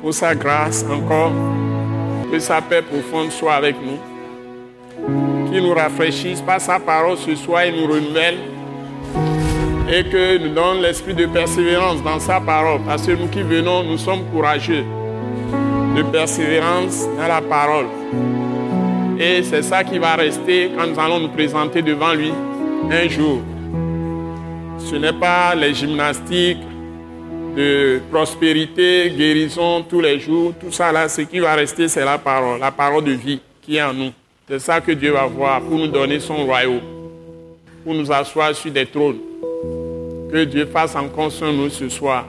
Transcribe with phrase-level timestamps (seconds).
[0.00, 1.32] pour sa grâce encore,
[2.32, 7.62] que sa paix profonde soit avec nous, qu'il nous rafraîchisse par sa parole ce soir
[7.62, 8.38] et nous renouvelle,
[9.92, 13.82] et que nous donne l'esprit de persévérance dans sa parole, parce que nous qui venons,
[13.82, 14.84] nous sommes courageux
[15.96, 17.86] de persévérance dans la parole.
[19.18, 22.32] Et c'est ça qui va rester quand nous allons nous présenter devant lui
[22.90, 23.40] un jour.
[24.78, 26.62] Ce n'est pas les gymnastiques
[27.56, 32.18] de prospérité, guérison tous les jours, tout ça là, ce qui va rester, c'est la
[32.18, 34.10] parole, la parole de vie qui est en nous.
[34.48, 36.80] C'est ça que Dieu va voir pour nous donner son royaume,
[37.84, 39.18] pour nous asseoir sur des trônes.
[40.32, 42.26] Que Dieu fasse encore sur nous ce soir,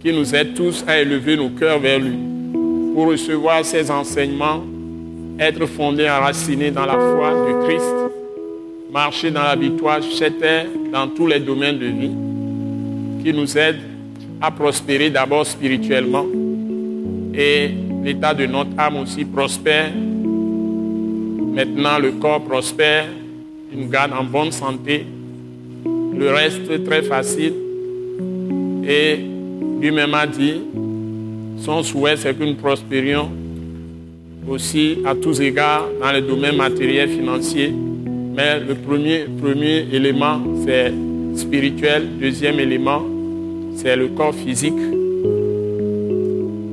[0.00, 2.16] qu'il nous aide tous à élever nos cœurs vers lui,
[2.94, 4.64] pour recevoir ses enseignements,
[5.38, 7.94] être fondés, enracinés dans la foi de Christ,
[8.92, 12.14] marcher dans la victoire sur terre, dans tous les domaines de vie,
[13.22, 13.78] qui nous aide
[14.40, 16.26] à prospérer d'abord spirituellement
[17.34, 17.70] et
[18.04, 19.90] l'état de notre âme aussi prospère.
[21.54, 23.06] Maintenant, le corps prospère,
[23.72, 25.04] il nous garde en bonne santé.
[25.84, 27.52] Le reste, très facile.
[28.88, 29.18] Et
[29.80, 30.62] lui-même a dit,
[31.58, 33.30] son souhait, c'est que nous prospérions
[34.48, 37.74] aussi à tous égards dans les domaines matériels, financiers.
[38.34, 40.92] Mais le premier, premier élément, c'est
[41.36, 42.08] spirituel.
[42.20, 43.02] Deuxième élément,
[43.80, 44.74] c'est le corps physique.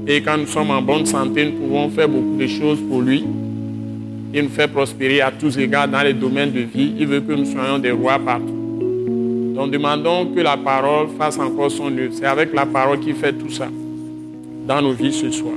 [0.07, 3.23] Et quand nous sommes en bonne santé, nous pouvons faire beaucoup de choses pour lui.
[4.33, 6.93] Il nous fait prospérer à tous égards dans les domaines de vie.
[6.99, 9.53] Il veut que nous soyons des rois partout.
[9.55, 12.11] Donc demandons que la parole fasse encore son œuvre.
[12.11, 13.67] C'est avec la parole qu'il fait tout ça
[14.67, 15.53] dans nos vies ce soir.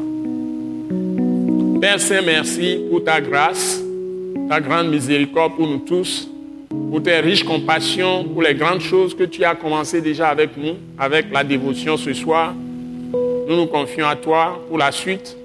[1.80, 3.82] Père Saint, merci pour ta grâce,
[4.48, 6.30] ta grande miséricorde pour nous tous,
[6.68, 10.76] pour tes riches compassions, pour les grandes choses que tu as commencé déjà avec nous,
[10.98, 12.54] avec la dévotion ce soir.
[13.12, 15.36] Nous nous confions à toi pour la suite.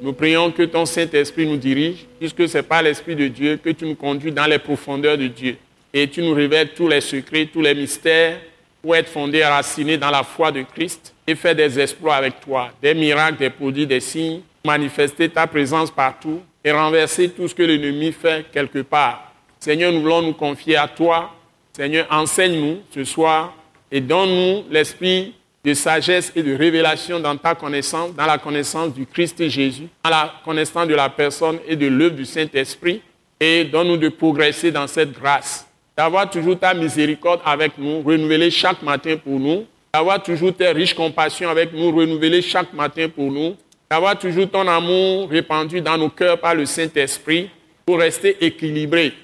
[0.00, 3.86] Nous prions que ton Saint-Esprit nous dirige, puisque c'est par l'Esprit de Dieu que tu
[3.86, 5.56] nous conduis dans les profondeurs de Dieu.
[5.92, 8.38] Et tu nous révèles tous les secrets, tous les mystères,
[8.82, 12.70] pour être fondés, racinés dans la foi de Christ et faire des exploits avec toi,
[12.82, 17.62] des miracles, des produits, des signes, manifester ta présence partout et renverser tout ce que
[17.62, 19.23] l'ennemi fait quelque part.
[19.64, 21.30] Seigneur, nous voulons nous confier à toi.
[21.72, 23.54] Seigneur, enseigne-nous ce soir
[23.90, 25.32] et donne-nous l'esprit
[25.64, 30.10] de sagesse et de révélation dans ta connaissance, dans la connaissance du Christ Jésus, dans
[30.10, 33.00] la connaissance de la personne et de l'œuvre du Saint-Esprit,
[33.40, 38.82] et donne-nous de progresser dans cette grâce, d'avoir toujours ta miséricorde avec nous, renouveler chaque
[38.82, 39.64] matin pour nous,
[39.94, 43.56] d'avoir toujours tes riches compassions avec nous, renouveler chaque matin pour nous,
[43.90, 47.48] d'avoir toujours ton amour répandu dans nos cœurs par le Saint-Esprit
[47.86, 49.14] pour rester équilibré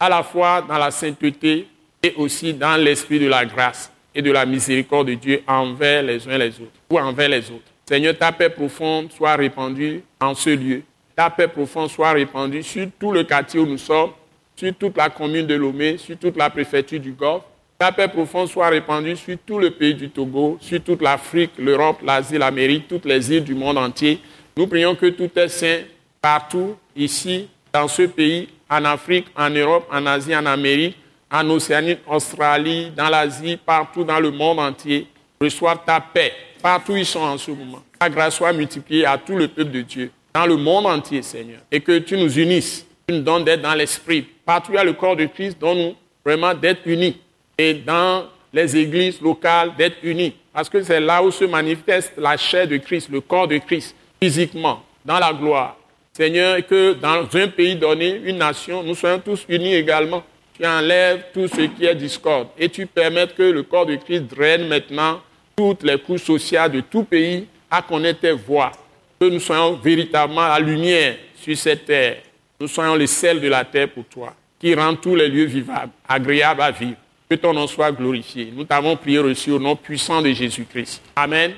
[0.00, 1.68] à la fois dans la sainteté
[2.02, 6.26] et aussi dans l'esprit de la grâce et de la miséricorde de Dieu envers les
[6.26, 7.70] uns les autres ou envers les autres.
[7.86, 10.82] Seigneur, ta paix profonde soit répandue en ce lieu.
[11.14, 14.10] Ta paix profonde soit répandue sur tout le quartier où nous sommes,
[14.56, 17.42] sur toute la commune de Lomé, sur toute la préfecture du Golfe.
[17.78, 22.00] Ta paix profonde soit répandue sur tout le pays du Togo, sur toute l'Afrique, l'Europe,
[22.02, 24.20] l'Asie, l'Amérique, toutes les îles du monde entier.
[24.56, 25.80] Nous prions que tout est saint
[26.20, 30.96] partout, ici, dans ce pays, en Afrique, en Europe, en Asie, en Amérique,
[31.30, 35.06] en Océanie, en Australie, dans l'Asie, partout dans le monde entier.
[35.40, 36.32] Reçoivent ta paix
[36.62, 37.82] partout où ils sont en ce moment.
[37.98, 41.60] Ta grâce soit multipliée à tout le peuple de Dieu, dans le monde entier, Seigneur.
[41.70, 44.26] Et que tu nous unisses, tu nous donnes d'être dans l'esprit.
[44.44, 45.94] Partout il y a le corps de Christ, donne-nous
[46.24, 47.18] vraiment d'être unis.
[47.58, 50.34] Et dans les églises locales, d'être unis.
[50.52, 53.94] Parce que c'est là où se manifeste la chair de Christ, le corps de Christ,
[54.20, 55.76] physiquement, dans la gloire.
[56.12, 60.24] Seigneur, que dans un pays donné, une nation, nous soyons tous unis également.
[60.58, 64.24] Tu enlèves tout ce qui est discorde et tu permettes que le corps de Christ
[64.24, 65.20] draine maintenant
[65.56, 68.72] toutes les couches sociales de tout pays à connaître tes voix.
[69.18, 72.16] Que nous soyons véritablement la lumière sur cette terre.
[72.58, 75.92] Nous soyons les sels de la terre pour toi, qui rend tous les lieux vivables,
[76.06, 76.96] agréables à vivre.
[77.28, 78.52] Que ton nom soit glorifié.
[78.54, 81.00] Nous t'avons prié reçu au nom puissant de Jésus-Christ.
[81.14, 81.52] Amen.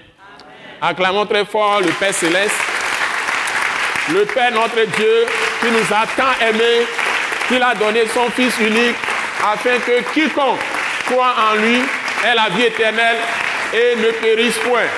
[0.80, 2.61] Acclamons très fort le Père céleste
[4.10, 5.26] le Père notre Dieu
[5.60, 6.86] qui nous a tant aimés,
[7.48, 8.96] qu'il a donné son Fils unique,
[9.42, 10.60] afin que quiconque
[11.06, 13.18] croit en lui ait la vie éternelle
[13.72, 14.88] et ne périsse point.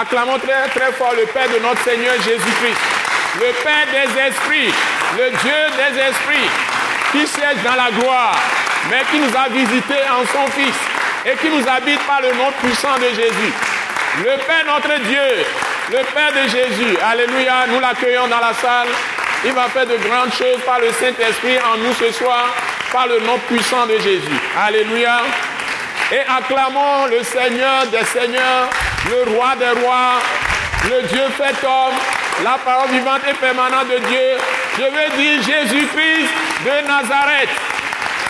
[0.00, 2.80] Acclamons très très fort le Père de notre Seigneur Jésus-Christ,
[3.40, 4.72] le Père des esprits,
[5.16, 6.50] le Dieu des esprits,
[7.12, 8.36] qui siège dans la gloire,
[8.90, 10.74] mais qui nous a visités en son Fils
[11.24, 13.52] et qui nous habite par le nom puissant de Jésus.
[14.18, 15.44] Le Père notre Dieu,
[15.92, 18.88] le Père de Jésus, Alléluia, nous l'accueillons dans la salle.
[19.44, 22.54] Il va faire de grandes choses par le Saint-Esprit en nous ce soir,
[22.90, 24.40] par le nom puissant de Jésus.
[24.58, 25.20] Alléluia.
[26.10, 28.70] Et acclamons le Seigneur des Seigneurs,
[29.10, 30.20] le Roi des Rois,
[30.88, 31.96] le Dieu fait homme,
[32.42, 34.28] la parole vivante et permanente de Dieu.
[34.78, 36.28] Je veux dire Jésus-Christ
[36.64, 37.50] de Nazareth.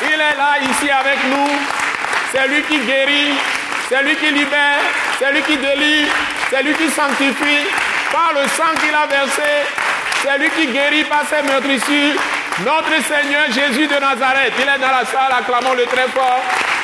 [0.02, 1.52] Il est là, ici avec nous.
[2.32, 3.34] C'est lui qui guérit,
[3.88, 4.80] c'est lui qui libère,
[5.18, 6.10] c'est lui qui délivre,
[6.52, 7.66] c'est lui qui sanctifie
[8.12, 9.64] par le sang qu'il a versé.
[10.22, 12.20] C'est lui qui guérit par ses meurtrissures.
[12.60, 16.42] Notre Seigneur Jésus de Nazareth, il est dans la salle, acclamons-le très fort.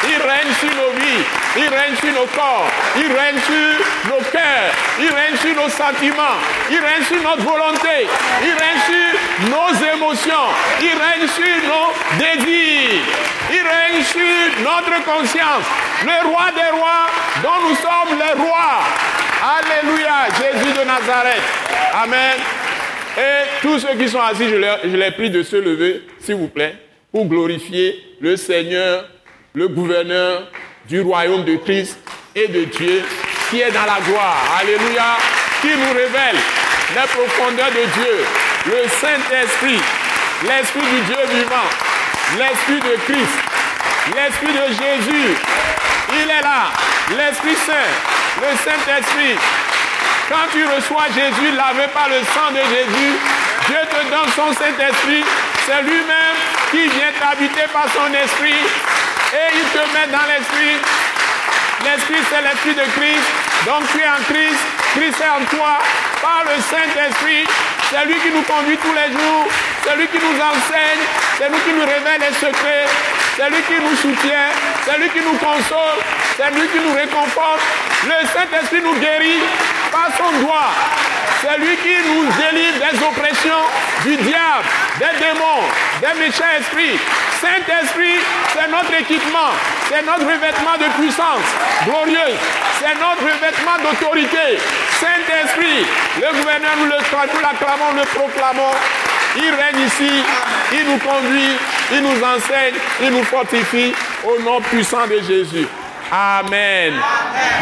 [0.09, 1.23] Il règne sur nos vies,
[1.57, 2.67] il règne sur nos corps,
[2.97, 6.39] il règne sur nos cœurs, il règne sur nos sentiments,
[6.71, 8.09] il règne sur notre volonté,
[8.41, 10.49] il règne sur nos émotions,
[10.81, 13.03] il règne sur nos désirs,
[13.51, 15.67] il règne sur notre conscience.
[16.07, 17.11] Le roi des rois
[17.43, 19.18] dont nous sommes les rois.
[19.41, 21.43] Alléluia, Jésus de Nazareth.
[21.95, 22.35] Amen.
[23.17, 24.57] Et tous ceux qui sont assis, je
[24.87, 26.75] les, prie de se lever, s'il vous plaît,
[27.13, 29.05] pour glorifier le Seigneur,
[29.55, 30.51] le gouverneur
[30.89, 31.99] du royaume de Christ
[32.35, 33.03] et de Dieu
[33.51, 34.59] qui est dans la gloire.
[34.61, 35.17] Alléluia.
[35.61, 36.37] Qui nous révèle
[36.95, 38.25] les profondeurs de Dieu,
[38.67, 39.81] le Saint-Esprit,
[40.47, 41.69] l'Esprit du Dieu vivant,
[42.39, 43.39] l'Esprit de Christ,
[44.15, 45.37] l'Esprit de Jésus.
[46.13, 46.71] Il est là,
[47.11, 49.37] l'Esprit Saint, le Saint-Esprit,
[50.29, 53.13] quand tu reçois Jésus lavé par le sang de Jésus,
[53.67, 55.25] Dieu te donne son Saint-Esprit.
[55.67, 56.39] C'est lui-même
[56.71, 58.61] qui vient t'habiter par son esprit
[59.33, 60.77] et il te met dans l'esprit.
[61.85, 63.29] L'esprit, c'est l'esprit de Christ.
[63.67, 64.61] Donc tu es en Christ.
[64.97, 65.79] Christ est en toi.
[66.21, 67.47] Par le Saint-Esprit,
[67.91, 69.47] c'est lui qui nous conduit tous les jours.
[69.85, 71.05] C'est lui qui nous enseigne.
[71.39, 72.89] C'est lui qui nous révèle les secrets.
[73.37, 74.51] C'est lui qui nous soutient.
[74.85, 76.01] C'est lui qui nous console.
[76.37, 77.63] C'est lui qui nous réconforte.
[78.07, 79.43] Le Saint-Esprit nous guérit
[79.91, 80.71] par son doigt.
[81.41, 83.65] C'est lui qui nous délivre des oppressions
[84.05, 84.65] du diable,
[84.99, 85.67] des démons,
[86.01, 86.99] des méchants esprits.
[87.41, 88.19] Saint-Esprit,
[88.53, 89.51] c'est notre équipement,
[89.89, 91.47] c'est notre revêtement de puissance
[91.85, 92.39] glorieuse,
[92.81, 94.59] c'est notre revêtement d'autorité.
[94.99, 95.87] Saint-Esprit,
[96.21, 98.75] le gouverneur, nous l'acclamons, nous le proclamons.
[99.37, 100.25] Il règne ici,
[100.73, 101.57] il nous conduit,
[101.93, 103.95] il nous enseigne, il nous fortifie
[104.25, 105.67] au nom puissant de Jésus.
[106.11, 106.95] Amen.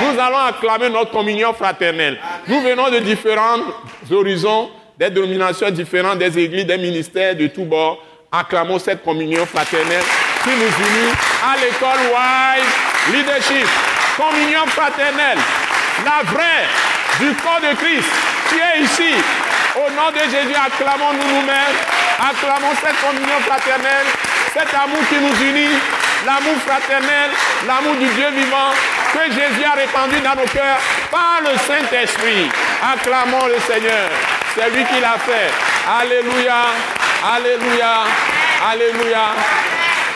[0.00, 2.18] Nous allons acclamer notre communion fraternelle.
[2.46, 3.58] Nous venons de différents
[4.10, 7.98] horizons, des dénominations différentes, des églises, des ministères de tous bords.
[8.30, 10.02] Acclamons cette communion fraternelle
[10.42, 11.12] qui nous unit
[11.42, 13.66] à l'école Wise Leadership.
[14.16, 15.38] Communion fraternelle,
[16.04, 16.66] la vraie
[17.20, 18.08] du corps de Christ
[18.48, 19.14] qui est ici.
[19.76, 21.76] Au nom de Jésus, acclamons-nous nous-mêmes.
[22.18, 24.06] Acclamons cette communion fraternelle,
[24.54, 25.76] cet amour qui nous unit
[26.24, 27.30] l'amour fraternel,
[27.66, 28.72] l'amour du Dieu vivant
[29.12, 30.78] que Jésus a répandu dans nos cœurs
[31.10, 32.48] par le Saint-Esprit.
[32.82, 34.08] Acclamons le Seigneur.
[34.54, 35.50] C'est lui qui l'a fait.
[35.86, 36.72] Alléluia.
[37.34, 38.04] Alléluia.
[38.70, 39.26] Alléluia.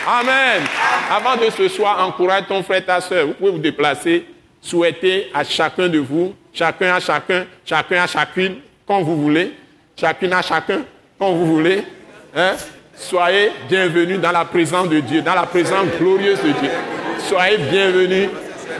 [0.07, 0.63] Amen.
[1.09, 3.27] Avant de ce soir, encourage ton frère, ta soeur.
[3.27, 4.25] Vous pouvez vous déplacer.
[4.61, 9.53] Souhaitez à chacun de vous, chacun à chacun, chacun à chacune, quand vous voulez.
[9.99, 10.81] Chacune à chacun,
[11.17, 11.83] quand vous voulez.
[12.35, 12.55] Hein?
[13.01, 16.69] Soyez bienvenus dans la présence de Dieu, dans la présence glorieuse de Dieu.
[17.27, 18.29] Soyez bienvenus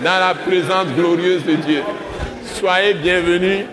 [0.03, 1.81] dans la présence glorieuse de Dieu.
[2.45, 3.65] Soyez bienvenus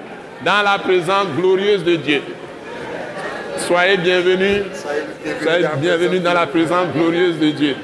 [0.45, 2.23] dans la présence glorieuse de Dieu.
[3.59, 4.63] Soyez bienvenus.
[5.43, 7.77] Soyez bienvenus dans la présence glorieuse de Dieu.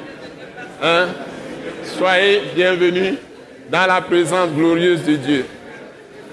[0.82, 1.08] Hein?
[1.84, 3.14] Soyez bienvenus
[3.70, 5.44] dans la présence glorieuse de Dieu.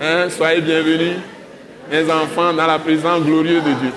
[0.01, 0.29] Hein?
[0.29, 1.17] Soyez bienvenus,
[1.91, 3.91] mes enfants, dans la présence glorieuse de Dieu.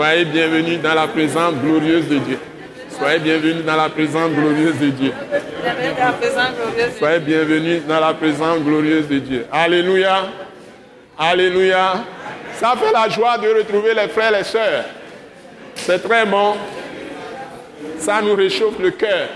[0.00, 2.38] Soyez bienvenus dans la présence glorieuse de Dieu.
[2.88, 5.12] Soyez bienvenus dans la présence glorieuse de Dieu.
[6.98, 9.46] Soyez bienvenus dans la présence glorieuse de Dieu.
[9.52, 10.22] Alléluia.
[11.18, 11.96] Alléluia.
[12.54, 14.86] Ça fait la joie de retrouver les frères et les sœurs.
[15.74, 16.54] C'est très bon.
[17.98, 19.28] Ça nous réchauffe le cœur.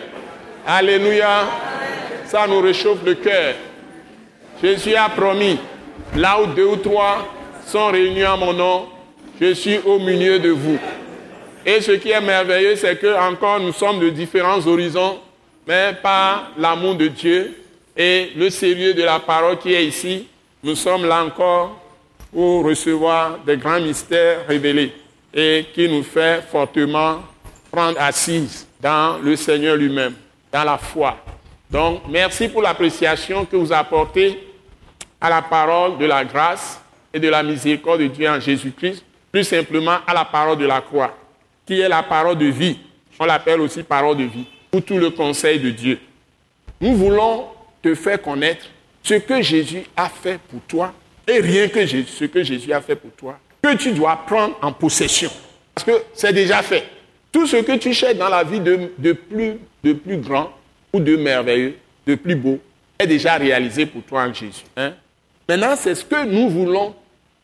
[0.66, 1.40] Alléluia.
[2.24, 3.52] Ça nous réchauffe le cœur.
[4.62, 5.60] Jésus a promis,
[6.16, 7.28] là où deux ou trois
[7.66, 8.93] sont réunis en mon nom,
[9.40, 10.78] je suis au milieu de vous.
[11.66, 15.18] Et ce qui est merveilleux, c'est que encore nous sommes de différents horizons,
[15.66, 17.54] mais par l'amour de Dieu
[17.96, 20.26] et le sérieux de la parole qui est ici,
[20.62, 21.80] nous sommes là encore
[22.32, 24.92] pour recevoir des grands mystères révélés
[25.32, 27.22] et qui nous fait fortement
[27.70, 30.14] prendre assise dans le Seigneur lui-même,
[30.52, 31.16] dans la foi.
[31.70, 34.38] Donc, merci pour l'appréciation que vous apportez
[35.20, 36.80] à la parole de la grâce
[37.12, 39.02] et de la miséricorde de Dieu en Jésus-Christ,
[39.34, 41.12] plus simplement à la parole de la croix,
[41.66, 42.78] qui est la parole de vie.
[43.18, 45.98] On l'appelle aussi parole de vie, ou tout le conseil de Dieu.
[46.80, 47.46] Nous voulons
[47.82, 48.64] te faire connaître
[49.02, 50.94] ce que Jésus a fait pour toi
[51.26, 54.70] et rien que ce que Jésus a fait pour toi, que tu dois prendre en
[54.70, 55.30] possession.
[55.74, 56.84] Parce que c'est déjà fait.
[57.32, 60.52] Tout ce que tu cherches dans la vie de, plus, de plus grand
[60.92, 61.74] ou de merveilleux,
[62.06, 62.60] de plus beau,
[63.00, 64.62] est déjà réalisé pour toi en Jésus.
[64.76, 64.92] Hein.
[65.48, 66.94] Maintenant, c'est ce que nous voulons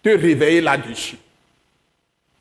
[0.04, 1.16] te réveiller là-dessus.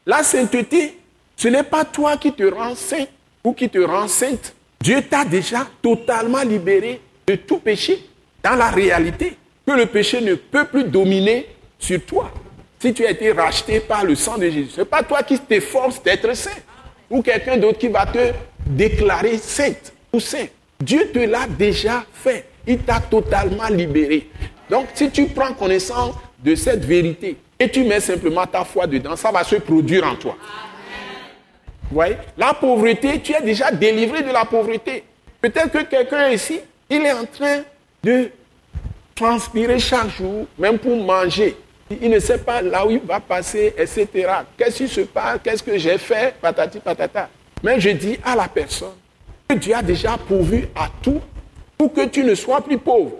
[0.10, 0.98] La sainteté,
[1.38, 3.06] ce n'est pas toi qui te rends saint
[3.44, 4.56] ou qui te rend sainte.
[4.82, 8.04] Dieu t'a déjà totalement libéré de tout péché
[8.44, 9.38] dans la réalité
[9.68, 11.46] que le péché ne peut plus dominer
[11.78, 12.32] sur toi.
[12.80, 15.38] Si tu as été racheté par le sang de Jésus, ce n'est pas toi qui
[15.38, 16.58] t'efforces d'être saint
[17.08, 18.34] ou quelqu'un d'autre qui va te
[18.66, 20.48] déclarer sainte ou saint.
[20.80, 22.48] Dieu te l'a déjà fait.
[22.66, 24.28] Il t'a totalement libéré.
[24.72, 29.16] Donc, si tu prends connaissance de cette vérité et tu mets simplement ta foi dedans,
[29.16, 30.38] ça va se produire en toi.
[31.92, 32.02] Vous
[32.38, 35.04] La pauvreté, tu es déjà délivré de la pauvreté.
[35.42, 37.62] Peut-être que quelqu'un ici, il est en train
[38.04, 38.30] de
[39.14, 41.58] transpirer chaque jour, même pour manger.
[41.90, 44.08] Il ne sait pas là où il va passer, etc.
[44.56, 45.40] Qu'est-ce qui se passe?
[45.44, 46.36] Qu'est-ce que j'ai fait?
[46.40, 47.30] Patati patata.
[47.64, 48.94] Mais je dis à la personne
[49.48, 51.20] que Dieu a déjà pourvu à tout
[51.78, 53.14] pour que tu ne sois plus pauvre.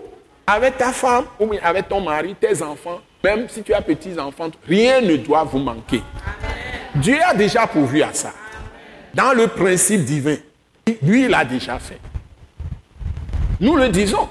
[0.46, 5.00] Avec ta femme ou avec ton mari, tes enfants, même si tu as petits-enfants, rien
[5.00, 6.02] ne doit vous manquer.
[6.94, 8.32] Dieu a déjà pourvu à ça.
[9.14, 10.36] Dans le principe divin,
[11.02, 11.98] lui, il a déjà fait.
[13.60, 14.28] Nous le disons.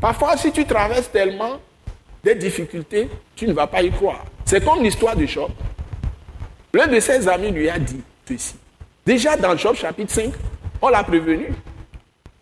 [0.00, 1.60] Parfois, si tu traverses tellement
[2.24, 4.24] des difficultés, tu ne vas pas y croire.
[4.44, 5.50] C'est comme l'histoire de Job.
[6.72, 8.56] L'un de ses amis lui a dit ceci.
[9.06, 10.32] Déjà dans Job chapitre 5,
[10.82, 11.48] on l'a prévenu.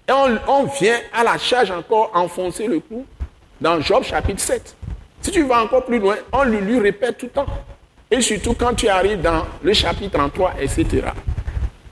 [0.08, 3.04] Et on, vient à la charge encore enfoncer le cou
[3.60, 4.77] dans Job chapitre 7.
[5.22, 7.46] Si tu vas encore plus loin, on le lui répète tout le temps.
[8.10, 11.08] Et surtout quand tu arrives dans le chapitre 33, etc.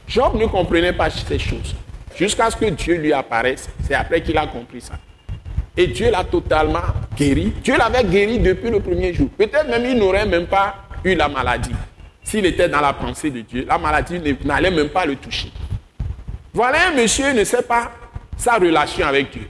[0.08, 1.74] Job ne comprenait pas ces choses.
[2.16, 3.68] Jusqu'à ce que Dieu lui apparaisse.
[3.86, 4.94] C'est après qu'il a compris ça.
[5.76, 6.80] Et Dieu l'a totalement
[7.14, 7.52] guéri.
[7.62, 9.28] Dieu l'avait guéri depuis le premier jour.
[9.36, 11.74] Peut-être même il n'aurait même pas eu la maladie.
[12.22, 15.52] S'il était dans la pensée de Dieu, la maladie n'allait même pas le toucher.
[16.54, 17.92] Voilà un monsieur ne sait pas
[18.36, 19.46] sa relation avec Dieu.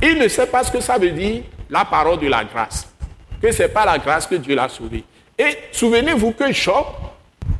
[0.00, 2.88] Il ne sait pas ce que ça veut dire la parole de la grâce.
[3.46, 5.04] Que ce n'est pas la grâce que Dieu l'a sauvé.
[5.38, 6.84] Et souvenez-vous que Job,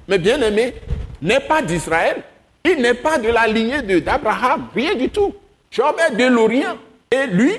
[0.08, 0.74] mes bien-aimés,
[1.22, 2.24] n'est pas d'Israël.
[2.64, 4.66] Il n'est pas de la lignée d'Abraham.
[4.74, 5.32] Rien du tout.
[5.70, 6.76] Job est de l'Orient.
[7.08, 7.52] Et lui,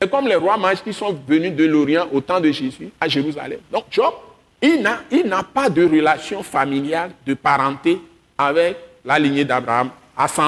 [0.00, 3.08] c'est comme les rois mages qui sont venus de l'Orient au temps de Jésus à
[3.08, 3.58] Jérusalem.
[3.72, 4.14] Donc Job,
[4.62, 7.98] il n'a pas de relation familiale, de parenté
[8.38, 9.90] avec la lignée d'Abraham,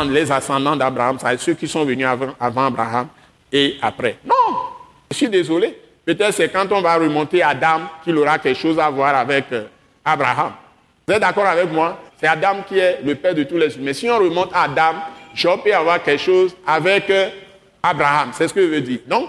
[0.09, 2.07] les ascendants d'Abraham, c'est ceux qui sont venus
[2.39, 3.09] avant, Abraham
[3.51, 4.19] et après.
[4.25, 4.57] Non,
[5.11, 5.81] je suis désolé.
[6.05, 9.47] Peut-être c'est quand on va remonter à Adam qu'il aura quelque chose à voir avec
[9.53, 9.65] euh,
[10.05, 10.53] Abraham.
[11.07, 11.99] Vous êtes d'accord avec moi?
[12.21, 13.87] C'est Adam qui est le père de tous les humains.
[13.87, 14.95] Mais si on remonte à Adam,
[15.35, 17.31] Job peut avoir quelque chose avec euh,
[17.83, 18.31] Abraham.
[18.35, 19.01] C'est ce que je veux dire.
[19.09, 19.29] Non?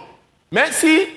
[0.52, 1.08] Mais si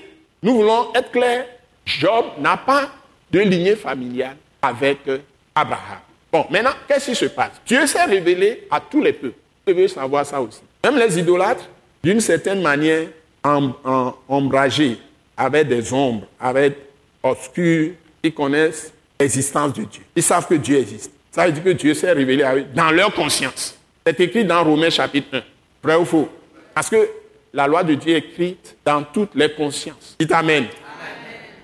[0.41, 1.45] nous voulons être clairs,
[1.85, 2.89] Job n'a pas
[3.29, 5.19] de lignée familiale avec euh,
[5.53, 5.99] Abraham.
[6.31, 7.51] Bon, maintenant, qu'est-ce qui se passe?
[7.65, 9.35] Dieu s'est révélé à tous les peuples.
[9.65, 10.61] Vous devez savoir ça aussi.
[10.83, 11.65] Même les idolâtres,
[12.03, 13.07] d'une certaine manière,
[14.27, 14.99] ombragés,
[15.39, 16.75] avec des ombres, avec
[17.23, 20.01] obscurs, ils connaissent l'existence de Dieu.
[20.13, 21.11] Ils savent que Dieu existe.
[21.31, 23.77] Ça veut dire que Dieu s'est révélé dans leur conscience.
[24.05, 25.41] C'est écrit dans Romains chapitre 1.
[25.81, 26.27] Vrai ou faux?
[26.73, 27.09] Parce que
[27.53, 30.17] la loi de Dieu est écrite dans toutes les consciences.
[30.19, 30.65] Dites Amen.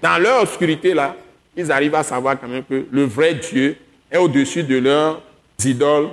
[0.01, 1.13] Dans leur obscurité, là,
[1.57, 3.75] ils arrivent à savoir quand même que le vrai Dieu
[4.09, 5.21] est au-dessus de leurs
[5.63, 6.09] idoles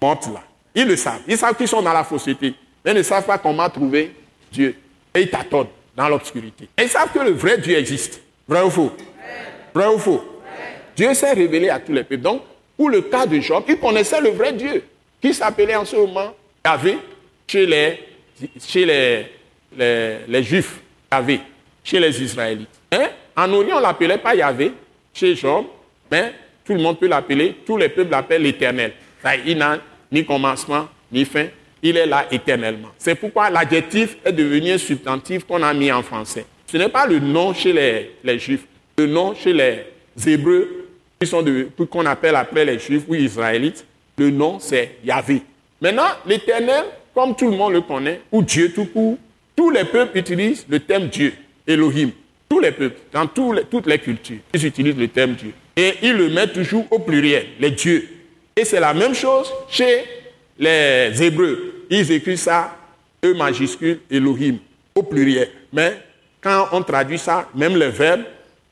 [0.00, 0.42] mortes là.
[0.76, 1.22] Ils le savent.
[1.26, 2.54] Ils savent qu'ils sont dans la fausseté.
[2.84, 4.14] Mais ils ne savent pas comment trouver
[4.52, 4.76] Dieu.
[5.12, 6.68] Et ils t'attendent dans l'obscurité.
[6.80, 8.20] Ils savent que le vrai Dieu existe.
[8.48, 8.92] Vrai ou faux?
[9.74, 10.24] Vrai ou faux?
[10.96, 12.22] Dieu s'est révélé à tous les peuples.
[12.22, 12.42] Donc,
[12.76, 14.82] pour le cas de Job, ils connaissaient le vrai Dieu,
[15.20, 16.34] qui s'appelait en ce moment
[16.64, 16.98] Yahvé
[17.46, 18.00] chez les
[18.60, 19.26] chez les,
[20.26, 21.40] les, Juifs, Yahvé,
[21.82, 22.68] chez les Israélites.
[22.90, 23.08] Hein?
[23.36, 24.72] En Orient, on ne l'appelait pas Yahvé,
[25.12, 25.66] chez Job,
[26.10, 26.32] mais
[26.64, 28.92] tout le monde peut l'appeler, tous les peuples l'appellent l'Éternel.
[29.46, 29.78] Il n'a
[30.10, 31.46] ni commencement, ni fin,
[31.84, 32.88] il est là éternellement.
[32.98, 36.46] C'est pourquoi l'adjectif est devenu un substantif qu'on a mis en français.
[36.66, 38.64] Ce n'est pas le nom chez les, les Juifs,
[38.96, 39.84] le nom chez les
[40.26, 40.86] Hébreux,
[41.90, 43.84] qu'on appelle après les Juifs ou Israélites,
[44.16, 45.42] le nom c'est Yahvé.
[45.80, 49.18] Maintenant, l'Éternel, comme tout le monde le connaît, ou Dieu tout court,
[49.54, 51.34] tous les peuples utilisent le thème Dieu,
[51.66, 52.10] Elohim.
[52.48, 55.52] Tous les peuples, dans toutes les cultures, ils utilisent le thème Dieu.
[55.76, 58.08] Et ils le mettent toujours au pluriel, les dieux.
[58.56, 60.04] Et c'est la même chose chez
[60.58, 61.73] les Hébreux.
[61.90, 62.76] Ils écrivent ça,
[63.24, 64.58] E majuscule, Elohim,
[64.94, 65.50] au pluriel.
[65.72, 65.98] Mais
[66.42, 68.22] quand on traduit ça, même le verbe,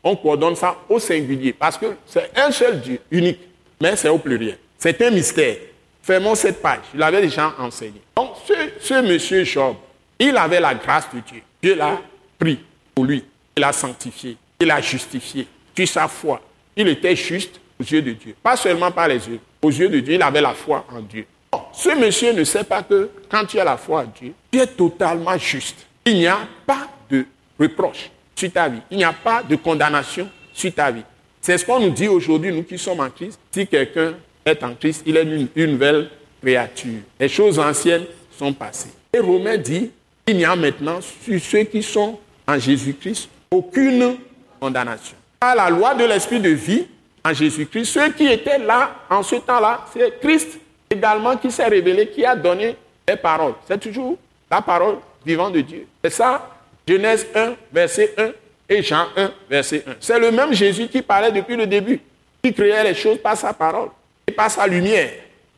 [0.04, 1.52] on coordonne ça au singulier.
[1.52, 3.40] Parce que c'est un seul Dieu, unique,
[3.80, 4.58] mais c'est au pluriel.
[4.78, 5.56] C'est un mystère.
[6.02, 6.80] Fermons cette page.
[6.92, 8.02] Je l'avais déjà enseigné.
[8.16, 9.76] Donc, ce, ce monsieur Job,
[10.18, 11.42] il avait la grâce de Dieu.
[11.62, 11.98] Dieu l'a
[12.38, 12.58] pris
[12.94, 13.24] pour lui.
[13.56, 14.36] Il l'a sanctifié.
[14.60, 15.46] Il l'a justifié.
[15.74, 16.40] Tu sa foi.
[16.76, 18.34] Il était juste aux yeux de Dieu.
[18.42, 19.38] Pas seulement par les yeux.
[19.62, 21.24] Aux yeux de Dieu, il avait la foi en Dieu.
[21.72, 24.66] Ce monsieur ne sait pas que quand tu as la foi en Dieu, tu es
[24.66, 25.86] totalement juste.
[26.04, 27.26] Il n'y a pas de
[27.58, 28.80] reproche sur ta vie.
[28.90, 31.02] Il n'y a pas de condamnation sur ta vie.
[31.40, 33.38] C'est ce qu'on nous dit aujourd'hui, nous qui sommes en Christ.
[33.50, 37.00] Si quelqu'un est en Christ, il est une, nouvelle créature.
[37.18, 38.04] Les choses anciennes
[38.38, 38.92] sont passées.
[39.12, 39.90] Et Romain dit,
[40.26, 44.16] il n'y a maintenant sur ceux qui sont en Jésus-Christ aucune
[44.58, 45.16] condamnation.
[45.40, 46.86] À la loi de l'esprit de vie
[47.24, 50.58] en Jésus-Christ, ceux qui étaient là en ce temps-là, c'est Christ
[50.92, 52.76] également qui s'est révélé, qui a donné
[53.08, 53.54] les paroles.
[53.66, 54.16] C'est toujours
[54.50, 55.86] la parole vivante de Dieu.
[56.04, 56.48] C'est ça,
[56.86, 58.30] Genèse 1, verset 1
[58.68, 59.92] et Jean 1, verset 1.
[60.00, 62.00] C'est le même Jésus qui parlait depuis le début,
[62.42, 63.88] qui créait les choses par sa parole
[64.26, 65.10] et par sa lumière.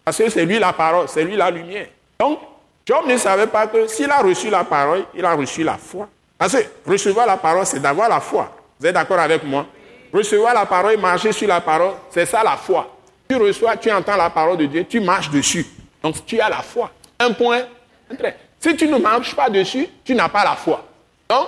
[0.04, 1.86] Parce que c'est lui la parole, c'est lui la lumière.
[2.18, 2.38] Donc,
[2.86, 6.08] Job ne savait pas que s'il a reçu la parole, il a reçu la foi.
[6.36, 8.54] Parce que recevoir la parole, c'est d'avoir la foi.
[8.78, 9.66] Vous êtes d'accord avec moi?
[10.12, 12.93] Recevoir la parole et marcher sur la parole, c'est ça la foi.
[13.28, 15.66] Tu reçois, tu entends la parole de Dieu, tu marches dessus.
[16.02, 16.90] Donc tu as la foi.
[17.18, 17.62] Un point,
[18.10, 18.36] un trait.
[18.60, 20.84] Si tu ne marches pas dessus, tu n'as pas la foi.
[21.28, 21.46] Donc,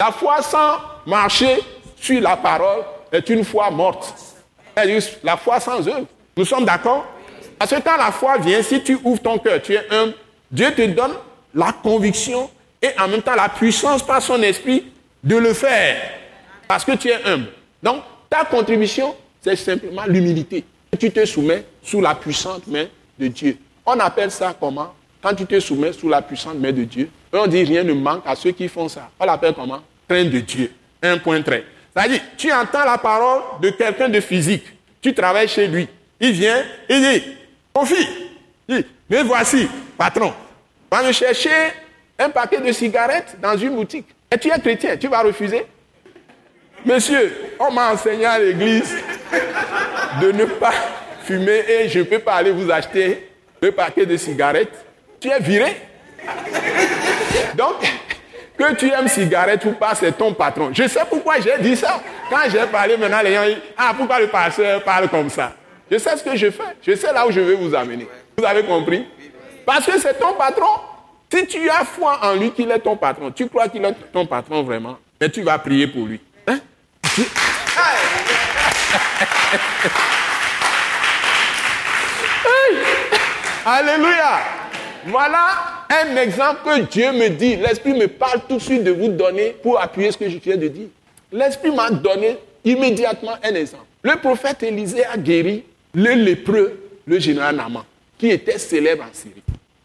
[0.00, 1.58] la foi sans marcher
[1.96, 4.14] sur la parole est une foi morte.
[5.22, 6.06] La foi sans œuvre.
[6.36, 7.04] Nous sommes d'accord?
[7.58, 10.12] Parce que quand la foi vient, si tu ouvres ton cœur, tu es un
[10.50, 11.12] Dieu te donne
[11.54, 12.50] la conviction
[12.80, 14.86] et en même temps la puissance par son esprit
[15.22, 15.96] de le faire.
[16.66, 17.48] Parce que tu es humble.
[17.82, 20.64] Donc, ta contribution, c'est simplement l'humilité.
[20.98, 22.86] Tu te soumets sous la puissante main
[23.18, 23.56] de Dieu.
[23.86, 24.94] On appelle ça comment?
[25.22, 28.22] Quand tu te soumets sous la puissante main de Dieu, on dit rien ne manque
[28.26, 29.10] à ceux qui font ça.
[29.18, 29.80] On l'appelle comment?
[30.08, 30.72] Crainte de Dieu.
[31.02, 31.64] Un point très.
[31.94, 34.64] C'est-à-dire, tu entends la parole de quelqu'un de physique.
[35.00, 35.88] Tu travailles chez lui.
[36.20, 37.22] Il vient, il dit,
[37.74, 38.08] mon fils,
[38.68, 39.68] mais voici,
[39.98, 40.32] patron,
[40.90, 41.50] va me chercher
[42.18, 44.06] un paquet de cigarettes dans une boutique.
[44.30, 45.66] Et tu es chrétien, tu vas refuser?
[46.84, 48.94] Monsieur, on m'a enseigné à l'église
[50.20, 50.72] de ne pas
[51.24, 53.30] fumer et je ne peux pas aller vous acheter
[53.62, 54.84] un paquet de cigarettes.
[55.18, 55.76] Tu es viré.
[57.54, 57.76] Donc,
[58.56, 60.70] que tu aimes cigarettes ou pas, c'est ton patron.
[60.72, 62.00] Je sais pourquoi j'ai dit ça.
[62.28, 65.54] Quand j'ai parlé maintenant, les gens disent, ah, pourquoi le pasteur parle comme ça?
[65.90, 66.62] Je sais ce que je fais.
[66.86, 68.06] Je sais là où je vais vous amener.
[68.36, 69.06] Vous avez compris?
[69.64, 70.80] Parce que c'est ton patron.
[71.32, 74.26] Si tu as foi en lui qu'il est ton patron, tu crois qu'il est ton
[74.26, 76.20] patron vraiment, mais tu vas prier pour lui.
[83.66, 84.40] Alléluia.
[85.06, 87.56] Voilà un exemple que Dieu me dit.
[87.56, 90.56] L'Esprit me parle tout de suite de vous donner pour appuyer ce que je viens
[90.56, 90.88] de dire.
[91.30, 93.84] L'Esprit m'a donné immédiatement un exemple.
[94.02, 97.84] Le prophète Élisée a guéri le lépreux, le général Naman,
[98.18, 99.42] qui était célèbre en Syrie.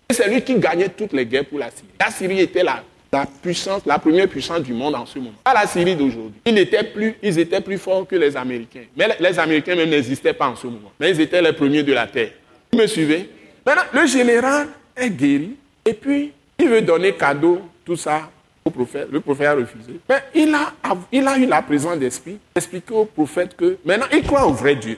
[0.10, 1.90] C'est lui qui gagnait toutes les guerres pour la Syrie.
[2.00, 5.34] La Syrie était la, la puissance, la première puissance du monde en ce moment.
[5.44, 6.40] Pas la Syrie d'aujourd'hui.
[6.46, 8.84] Ils étaient plus, ils étaient plus forts que les Américains.
[8.96, 10.92] Mais les Américains même n'existaient pas en ce moment.
[11.00, 12.32] Mais ils étaient les premiers de la terre.
[12.72, 13.30] Vous me suivez?
[13.66, 18.30] Maintenant, le général est guéri et puis il veut donner cadeau, tout ça
[18.64, 19.08] au prophète.
[19.12, 20.00] Le prophète a refusé.
[20.08, 20.74] Mais il a,
[21.12, 24.76] il a eu la présence d'esprit, expliquer au prophète que maintenant il croit au vrai
[24.76, 24.98] Dieu.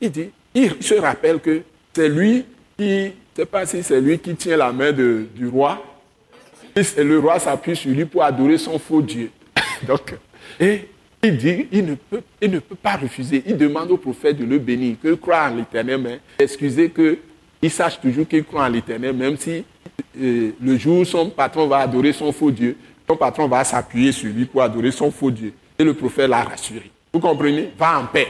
[0.00, 2.44] Il dit, il se rappelle que c'est lui
[2.76, 5.84] qui, je ne sais pas si c'est lui qui tient la main du roi.
[6.96, 9.30] Et le roi s'appuie sur lui pour adorer son faux Dieu.
[9.86, 10.14] Donc,
[10.60, 10.88] et
[11.22, 11.94] il dit, il ne,
[12.58, 13.42] peut, pas refuser.
[13.46, 18.00] Il demande au prophète de le bénir, que croit en l'éternel, mais excusez qu'il sache
[18.00, 19.64] toujours qu'il croit en l'éternel, même si
[20.20, 22.76] euh, le jour où son patron va adorer son faux Dieu,
[23.08, 25.52] son patron va s'appuyer sur lui pour adorer son faux Dieu.
[25.78, 26.90] Et le prophète l'a rassuré.
[27.12, 27.72] Vous comprenez?
[27.78, 28.28] Va en paix.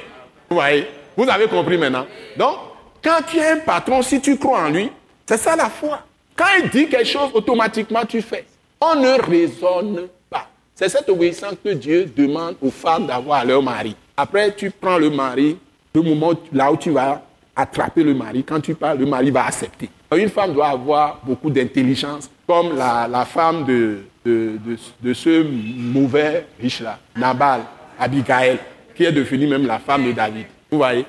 [0.48, 0.86] Vous voyez?
[1.16, 2.06] Vous avez compris maintenant?
[2.36, 2.56] Donc,
[3.02, 4.90] quand tu es un patron, si tu crois en lui,
[5.26, 6.00] c'est ça la foi.
[6.38, 8.44] Quand il dit quelque chose, automatiquement tu fais.
[8.80, 10.46] On ne raisonne pas.
[10.72, 13.96] C'est cette obéissance que Dieu demande aux femmes d'avoir à leur mari.
[14.16, 15.58] Après, tu prends le mari,
[15.92, 17.22] le moment là où tu vas
[17.56, 19.90] attraper le mari, quand tu parles, le mari va accepter.
[20.16, 27.62] Une femme doit avoir beaucoup d'intelligence, comme la, femme de, de, ce mauvais riche-là, Nabal,
[27.98, 28.58] Abigail,
[28.94, 30.46] qui est devenue même la femme de David.
[30.70, 31.04] Vous voyez?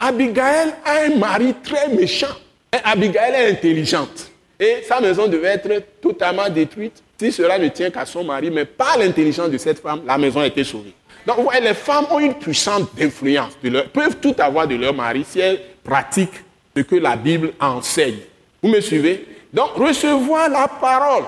[0.00, 2.34] Abigail a un mari très méchant.
[2.72, 4.31] Et Abigail est intelligente.
[4.62, 8.64] Et sa maison devait être totalement détruite si cela ne tient qu'à son mari, mais
[8.64, 10.94] par l'intelligence de cette femme, la maison a été sauvée.
[11.26, 13.54] Donc, vous voyez, les femmes ont une puissante influence,
[13.92, 16.44] peuvent tout avoir de leur mari si elles pratiquent
[16.76, 18.20] ce que la Bible enseigne.
[18.62, 19.26] Vous me suivez?
[19.52, 21.24] Donc, recevoir la parole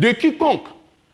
[0.00, 0.64] de quiconque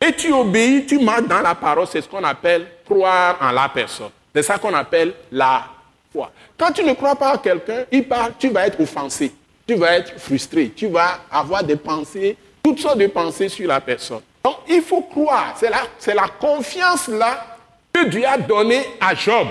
[0.00, 3.68] et tu obéis, tu marches dans la parole, c'est ce qu'on appelle croire en la
[3.68, 4.10] personne.
[4.32, 5.64] C'est ça qu'on appelle la
[6.12, 6.30] foi.
[6.56, 7.84] Quand tu ne crois pas à quelqu'un,
[8.38, 9.32] tu vas être offensé,
[9.68, 13.80] tu vas être frustré, tu vas avoir des pensées, toutes sortes de pensées sur la
[13.82, 14.20] personne.
[14.42, 17.58] Donc il faut croire, c'est la, la confiance là
[17.92, 19.46] que Dieu a donnée à Job.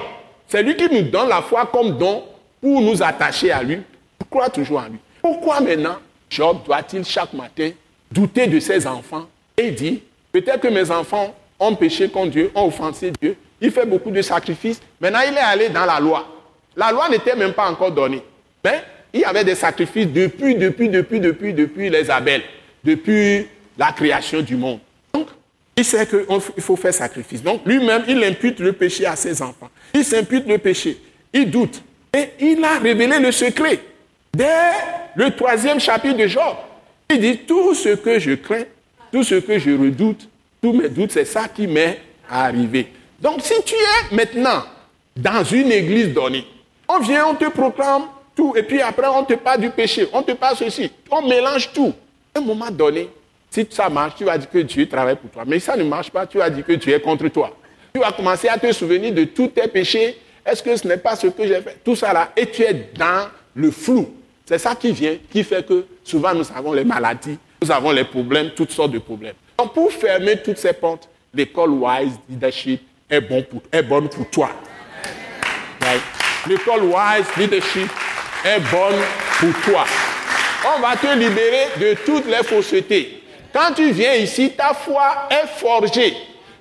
[0.47, 2.23] C'est lui qui nous donne la foi comme don
[2.59, 3.79] pour nous attacher à lui,
[4.17, 4.97] pour croire toujours en lui.
[5.21, 5.97] Pourquoi maintenant
[6.29, 7.69] Job doit-il chaque matin
[8.11, 10.01] douter de ses enfants et dit,
[10.31, 14.21] peut-être que mes enfants ont péché contre Dieu, ont offensé Dieu, il fait beaucoup de
[14.23, 16.25] sacrifices, maintenant il est allé dans la loi.
[16.75, 18.23] La loi n'était même pas encore donnée.
[18.63, 22.41] Mais il y avait des sacrifices depuis, depuis, depuis, depuis, depuis les Abel,
[22.83, 23.45] depuis
[23.77, 24.79] la création du monde.
[25.13, 25.27] Donc,
[25.75, 27.41] il sait qu'il faut faire sacrifice.
[27.41, 29.69] Donc, lui-même, il impute le péché à ses enfants.
[29.93, 30.97] Il s'impute le péché.
[31.33, 31.81] Il doute.
[32.13, 33.79] Et il a révélé le secret.
[34.33, 34.45] Dès
[35.15, 36.55] le troisième chapitre de Job,
[37.09, 38.63] il dit, tout ce que je crains,
[39.11, 40.27] tout ce que je redoute,
[40.61, 42.87] tous mes doutes, c'est ça qui m'est arrivé.
[43.19, 44.63] Donc si tu es maintenant
[45.15, 46.45] dans une église donnée,
[46.87, 48.03] on vient, on te proclame
[48.55, 51.93] et puis après on te parle du péché, on te parle ceci, on mélange tout.
[52.33, 53.09] À un moment donné,
[53.49, 55.43] si ça marche, tu vas dire que Dieu travaille pour toi.
[55.45, 57.55] Mais si ça ne marche pas, tu vas dire que Dieu est contre toi.
[57.93, 60.17] Tu vas commencer à te souvenir de tous tes péchés.
[60.45, 61.77] Est-ce que ce n'est pas ce que j'ai fait?
[61.83, 64.13] Tout ça là, et tu es dans le flou.
[64.45, 68.05] C'est ça qui vient, qui fait que souvent nous avons les maladies, nous avons les
[68.05, 69.33] problèmes, toutes sortes de problèmes.
[69.57, 74.29] Donc pour fermer toutes ces portes, l'école Wise Leadership est, bon pour, est bonne pour
[74.29, 74.51] toi.
[76.47, 77.89] L'école Wise Leadership
[78.45, 78.99] est bonne
[79.39, 79.85] pour toi.
[80.75, 83.23] On va te libérer de toutes les faussetés.
[83.53, 86.13] Quand tu viens ici, ta foi est forgée,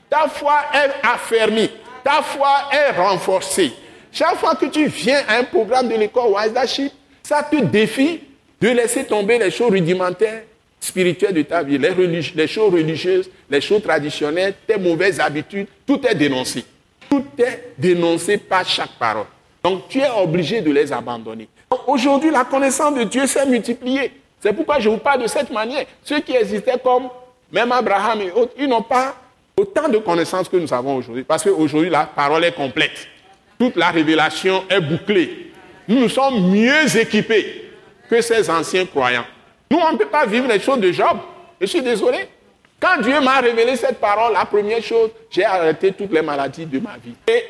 [0.09, 1.71] ta foi est affermie,
[2.05, 3.73] ta foi est renforcée.
[4.13, 6.91] Chaque fois que tu viens à un programme de l'école Wise
[7.23, 8.21] ça te défie
[8.61, 10.43] de laisser tomber les choses rudimentaires
[10.81, 16.15] spirituelles de ta vie, les choses religieuses, les choses traditionnelles, tes mauvaises habitudes, tout est
[16.15, 16.65] dénoncé.
[17.11, 19.27] Tout est dénoncé par chaque parole.
[19.63, 21.49] Donc tu es obligé de les abandonner.
[21.87, 24.13] Aujourd'hui, la connaissance de Dieu s'est multipliée.
[24.41, 25.85] C'est pourquoi je vous parle de cette manière.
[26.05, 27.09] Ceux qui existaient comme
[27.51, 29.15] même Abraham et autres, ils n'ont pas
[29.57, 31.25] autant de connaissances que nous avons aujourd'hui.
[31.25, 33.09] Parce qu'aujourd'hui, la parole est complète.
[33.59, 35.53] Toute la révélation est bouclée.
[35.89, 37.71] Nous, nous sommes mieux équipés
[38.09, 39.25] que ces anciens croyants.
[39.71, 41.19] Nous, on ne peut pas vivre les choses de Job.
[41.61, 42.29] Je suis désolé.
[42.79, 46.79] Quand Dieu m'a révélé cette parole, la première chose, j'ai arrêté toutes les maladies de
[46.79, 47.15] ma vie.
[47.27, 47.43] Et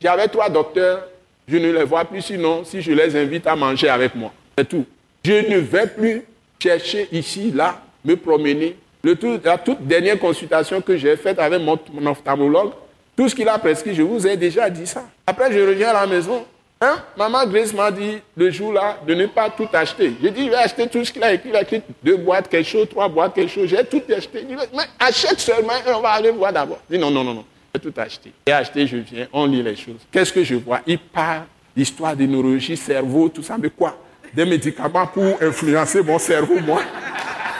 [0.00, 1.04] j'avais trois docteurs,
[1.48, 4.32] je ne les vois plus sinon si je les invite à manger avec moi.
[4.58, 4.84] C'est tout.
[5.24, 6.22] Je ne vais plus
[6.58, 8.76] chercher ici, là, me promener.
[9.02, 12.72] Le la toute dernière consultation que j'ai faite avec mon, ophtalmologue,
[13.16, 15.04] tout ce qu'il a prescrit, je vous ai déjà dit ça.
[15.26, 16.44] Après, je reviens à la maison,
[16.78, 16.96] Hein?
[17.16, 20.12] Maman Grace m'a dit le jour-là de ne pas tout acheter.
[20.22, 21.48] J'ai dit, je vais acheter tout ce qu'il a écrit.
[21.48, 23.66] Il a écrit deux boîtes, quelque chose, trois boîtes, quelque chose.
[23.66, 24.42] J'ai tout acheté.
[24.42, 26.78] Dit, mais achète seulement et on va aller voir d'abord.
[26.90, 27.44] Je dis, non, non, non, non.
[27.78, 28.32] Tout acheté.
[28.46, 30.00] J'ai acheté, je viens, on lit les choses.
[30.10, 30.80] Qu'est-ce que je vois?
[30.86, 31.44] Il parle
[31.76, 33.56] d'histoire de neurologie, cerveau, tout ça.
[33.58, 33.98] Mais quoi?
[34.32, 36.82] Des médicaments pour influencer mon cerveau, moi?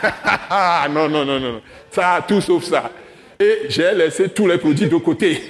[0.90, 1.60] Non, non, non, non.
[1.90, 2.90] Ça, tout sauf ça.
[3.40, 5.40] Et j'ai laissé tous les produits de côté.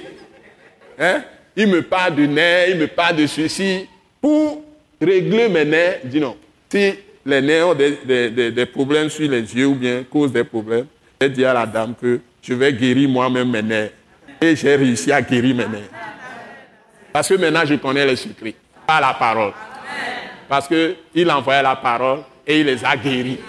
[0.99, 1.21] Hein?
[1.55, 3.87] Il me parle de nerfs, il me parle de ceci.
[4.21, 4.63] Pour
[5.01, 6.35] régler mes nerfs, dis non.
[6.69, 6.93] Si
[7.25, 10.87] les nerfs ont des, problèmes sur les yeux ou bien causent des problèmes,
[11.21, 13.91] j'ai dit à la dame que je vais guérir moi-même mes nerfs.
[14.41, 15.89] Et j'ai réussi à guérir mes nerfs.
[17.11, 19.53] Parce que maintenant, je connais les secrets, pas la parole.
[20.47, 23.39] Parce qu'il envoyait la parole et il les a guéris.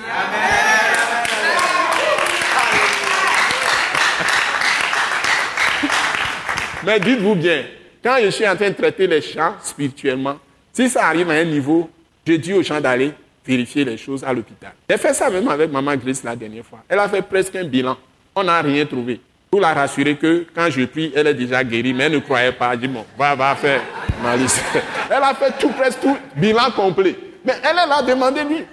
[6.85, 7.65] Mais dites-vous bien,
[8.03, 10.39] quand je suis en train de traiter les champs spirituellement,
[10.73, 11.91] si ça arrive à un niveau,
[12.27, 13.13] je dis aux gens d'aller
[13.45, 14.73] vérifier les choses à l'hôpital.
[14.89, 16.81] J'ai fait ça même avec Maman Grace la dernière fois.
[16.89, 17.97] Elle a fait presque un bilan.
[18.35, 19.21] On n'a rien trouvé.
[19.51, 22.53] Pour la rassurer que quand je prie, elle est déjà guérie, mais elle ne croyait
[22.53, 22.75] pas.
[22.75, 23.81] Elle dit, bon, va, va faire
[24.23, 24.61] malice.
[25.11, 27.17] Elle a fait tout, presque tout, bilan complet.
[27.45, 28.65] Mais elle, elle a demandé lui.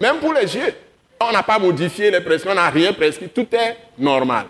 [0.00, 0.72] Même pour les yeux.
[1.18, 4.46] On n'a pas modifié les prescriptions, on n'a rien prescrit, tout est normal.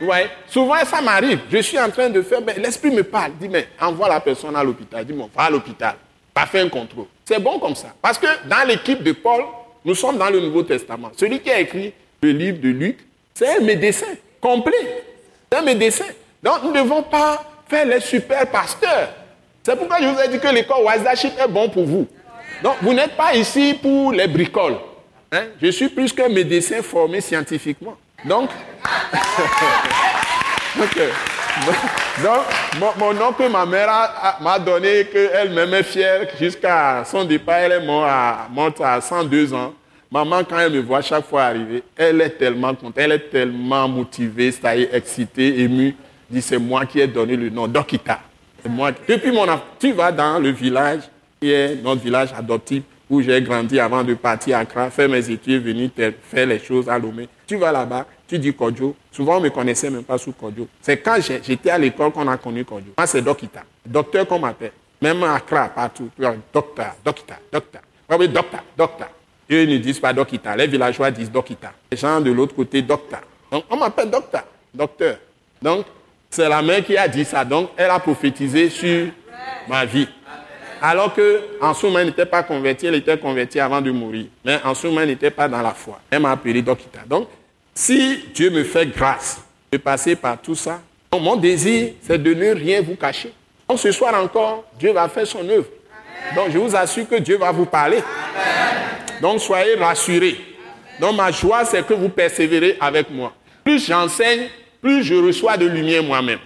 [0.00, 0.30] Ouais.
[0.46, 1.40] Souvent, ça m'arrive.
[1.50, 3.32] Je suis en train de faire, mais l'esprit me parle.
[3.40, 5.04] Dit, mais envoie la personne à l'hôpital.
[5.04, 5.94] Dis-moi, va à l'hôpital.
[6.32, 7.06] Pas faire un contrôle.
[7.24, 7.88] C'est bon comme ça.
[8.00, 9.42] Parce que dans l'équipe de Paul,
[9.84, 11.10] nous sommes dans le Nouveau Testament.
[11.16, 11.92] Celui qui a écrit
[12.22, 12.98] le livre de Luc,
[13.34, 14.06] c'est un médecin
[14.40, 15.04] complet.
[15.50, 16.06] C'est un médecin.
[16.42, 19.10] Donc, nous ne devons pas faire les super pasteurs.
[19.62, 22.06] C'est pourquoi je vous ai dit que l'école Wazaship est bon pour vous.
[22.62, 24.78] Donc, vous n'êtes pas ici pour les bricoles.
[25.32, 25.44] Hein?
[25.60, 27.96] Je suis plus qu'un médecin formé scientifiquement.
[28.24, 28.50] Donc,
[30.76, 30.88] Donc,
[32.98, 37.56] mon, oncle, ma mère m'a donné qu'elle m'aimait fière jusqu'à son départ.
[37.56, 39.74] Elle est à, morte à 102 ans.
[40.10, 43.88] Maman, quand elle me voit chaque fois arriver, elle est tellement contente, elle est tellement
[43.88, 45.94] motivée, ça y est, excitée, émue.
[46.28, 48.20] Dit, c'est moi qui ai donné le nom Dokita.
[48.68, 48.92] Moi.
[49.08, 49.46] Depuis mon
[49.78, 51.00] tu vas dans le village,
[51.40, 55.28] qui est notre village adoptif, où j'ai grandi avant de partir à Accra, faire mes
[55.28, 55.90] études, venir
[56.22, 57.28] faire les choses à Lomé.
[57.46, 58.94] Tu vas là-bas, tu dis Kodjo.
[59.10, 60.68] Souvent, on ne me connaissait même pas sous Kodjo.
[60.80, 62.92] C'est quand j'étais à l'école qu'on a connu Kodjo.
[62.96, 63.64] Moi, c'est Dokita.
[63.84, 64.72] Docteur qu'on m'appelle.
[65.02, 66.10] Même à Accra, partout.
[66.52, 67.82] Docteur, Dokita, Docteur.
[68.16, 69.08] Oui, Docteur, Docteur.
[69.50, 70.56] Eux ne disent pas Dokita.
[70.56, 71.72] Les villageois disent Dokita.
[71.90, 73.22] Les gens de l'autre côté, Docteur.
[73.50, 75.16] Donc, on m'appelle Docteur, Docteur.
[75.60, 75.86] Donc,
[76.30, 77.44] c'est la mère qui a dit ça.
[77.44, 79.08] Donc, elle a prophétisé sur
[79.68, 80.08] ma vie.
[80.80, 84.26] Alors que Ansouma n'était pas converti, elle était convertie avant de mourir.
[84.44, 86.00] Mais Ansouma n'était pas dans la foi.
[86.10, 87.00] Elle m'a appelé Dokita.
[87.06, 87.28] Donc,
[87.74, 90.80] si Dieu me fait grâce de passer par tout ça,
[91.12, 93.32] mon désir, c'est de ne rien vous cacher.
[93.68, 95.66] Donc, ce soir encore, Dieu va faire son œuvre.
[96.34, 97.98] Donc, je vous assure que Dieu va vous parler.
[99.20, 100.36] Donc, soyez rassurés.
[101.00, 103.32] Donc, ma joie, c'est que vous persévérez avec moi.
[103.64, 104.48] Plus j'enseigne,
[104.80, 106.38] plus je reçois de lumière moi-même.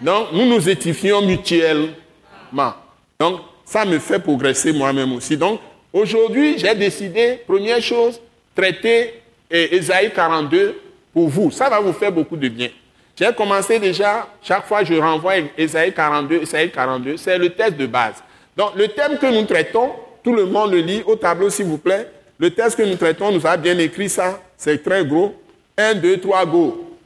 [0.00, 2.74] Donc, nous nous édifions mutuellement.
[3.18, 5.36] Donc, ça me fait progresser moi-même aussi.
[5.36, 5.60] Donc,
[5.92, 8.20] aujourd'hui, j'ai décidé, première chose,
[8.54, 9.14] traiter
[9.50, 10.80] Esaïe 42
[11.12, 11.50] pour vous.
[11.50, 12.68] Ça va vous faire beaucoup de bien.
[13.16, 17.86] J'ai commencé déjà, chaque fois je renvoie Esaïe 42, Esaïe 42, c'est le texte de
[17.86, 18.22] base.
[18.56, 19.92] Donc, le thème que nous traitons,
[20.24, 22.10] tout le monde le lit au tableau, s'il vous plaît.
[22.38, 25.34] Le texte que nous traitons nous a bien écrit ça, c'est très gros.
[25.76, 26.96] 1, 2, 3, go.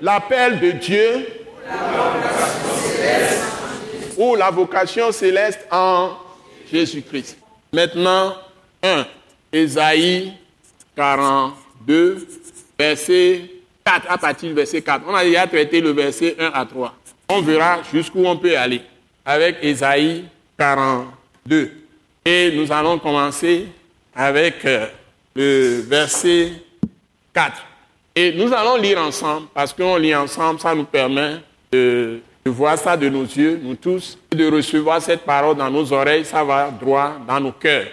[0.00, 1.26] L'appel de Dieu
[4.16, 6.12] ou la vocation céleste en
[6.70, 7.36] Jésus-Christ.
[7.72, 8.34] Maintenant,
[8.82, 9.06] 1.
[9.52, 10.32] Ésaïe
[10.94, 12.28] 42,
[12.78, 13.50] verset
[13.84, 15.04] 4, à partir du verset 4.
[15.08, 16.94] On a déjà traité le verset 1 à 3.
[17.28, 18.82] On verra jusqu'où on peut aller
[19.24, 20.24] avec Ésaïe
[20.56, 21.19] 42.
[22.24, 23.66] Et nous allons commencer
[24.14, 24.86] avec euh,
[25.34, 26.52] le verset
[27.32, 27.66] 4.
[28.14, 31.36] Et nous allons lire ensemble, parce qu'on lit ensemble, ça nous permet
[31.72, 35.92] de voir ça de nos yeux, nous tous, et de recevoir cette parole dans nos
[35.92, 37.86] oreilles, ça va droit dans nos cœurs.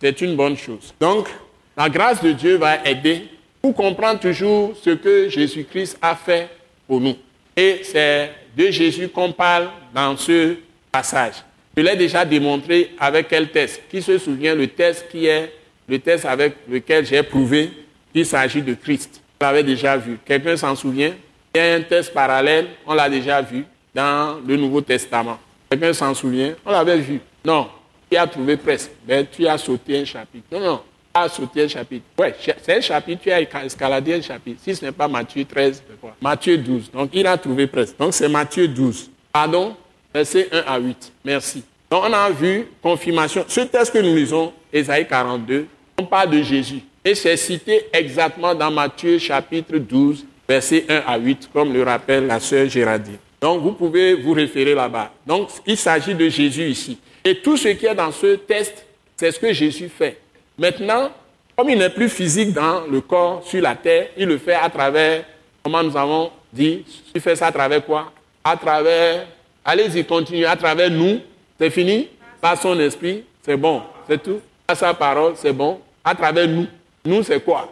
[0.00, 0.92] C'est une bonne chose.
[1.00, 1.28] Donc,
[1.76, 3.28] la grâce de Dieu va aider
[3.60, 6.48] pour comprendre toujours ce que Jésus-Christ a fait
[6.86, 7.16] pour nous.
[7.56, 10.56] Et c'est de Jésus qu'on parle dans ce
[10.90, 11.36] passage.
[11.76, 15.52] Je l'ai déjà démontré avec quel test Qui se souvient le test qui est
[15.88, 17.70] le test avec lequel j'ai prouvé
[18.12, 19.22] qu'il s'agit de Christ?
[19.40, 20.18] On l'avait déjà vu.
[20.24, 21.12] Quelqu'un s'en souvient?
[21.54, 25.38] Il y a un test parallèle, on l'a déjà vu dans le Nouveau Testament.
[25.70, 26.54] Quelqu'un s'en souvient?
[26.64, 27.20] On l'avait vu.
[27.44, 27.68] Non,
[28.10, 28.90] tu as trouvé presque?
[29.06, 30.46] Mais tu as sauté un chapitre.
[30.52, 30.80] Non, non,
[31.14, 32.04] tu as sauté un chapitre.
[32.18, 34.60] Oui, c'est un chapitre, tu as escaladé un chapitre.
[34.62, 36.90] Si ce n'est pas Matthieu 13, c'est quoi Matthieu 12.
[36.90, 37.98] Donc il a trouvé presque.
[37.98, 39.10] Donc c'est Matthieu 12.
[39.32, 39.74] Pardon?
[40.14, 41.12] Verset 1 à 8.
[41.24, 41.62] Merci.
[41.90, 43.44] Donc on a vu confirmation.
[43.48, 45.66] Ce texte que nous lisons, Ésaïe 42,
[45.98, 46.80] on parle de Jésus.
[47.04, 52.26] Et c'est cité exactement dans Matthieu chapitre 12, verset 1 à 8, comme le rappelle
[52.26, 53.18] la sœur Géraldine.
[53.40, 55.12] Donc vous pouvez vous référer là-bas.
[55.26, 56.98] Donc il s'agit de Jésus ici.
[57.24, 60.18] Et tout ce qui est dans ce test, c'est ce que Jésus fait.
[60.58, 61.10] Maintenant,
[61.56, 64.68] comme il n'est plus physique dans le corps, sur la terre, il le fait à
[64.70, 65.24] travers,
[65.62, 68.12] comment nous avons dit, il fait ça à travers quoi?
[68.44, 69.26] À travers,
[69.64, 71.20] allez-y, continuez, à travers nous,
[71.58, 72.08] c'est fini?
[72.40, 74.40] Par son esprit, c'est bon, c'est tout?
[74.66, 75.80] Par sa parole, c'est bon.
[76.04, 76.66] À travers nous.
[77.04, 77.68] Nous, c'est quoi?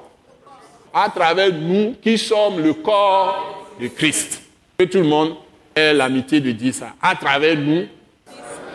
[0.92, 4.42] À travers nous qui sommes le corps de Christ.
[4.78, 5.34] Que tout le monde
[5.76, 6.92] l'amitié de dire ça.
[7.00, 7.86] À travers nous,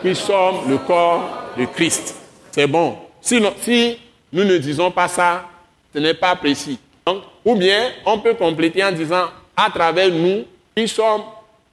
[0.02, 2.16] qui sommes le corps de Christ.
[2.50, 2.96] C'est bon.
[3.20, 3.40] Si
[4.32, 5.44] nous ne disons pas ça,
[5.94, 6.78] ce n'est pas précis.
[7.06, 9.26] Donc, ou bien, on peut compléter en disant,
[9.56, 10.44] à travers nous,
[10.76, 11.22] qui sommes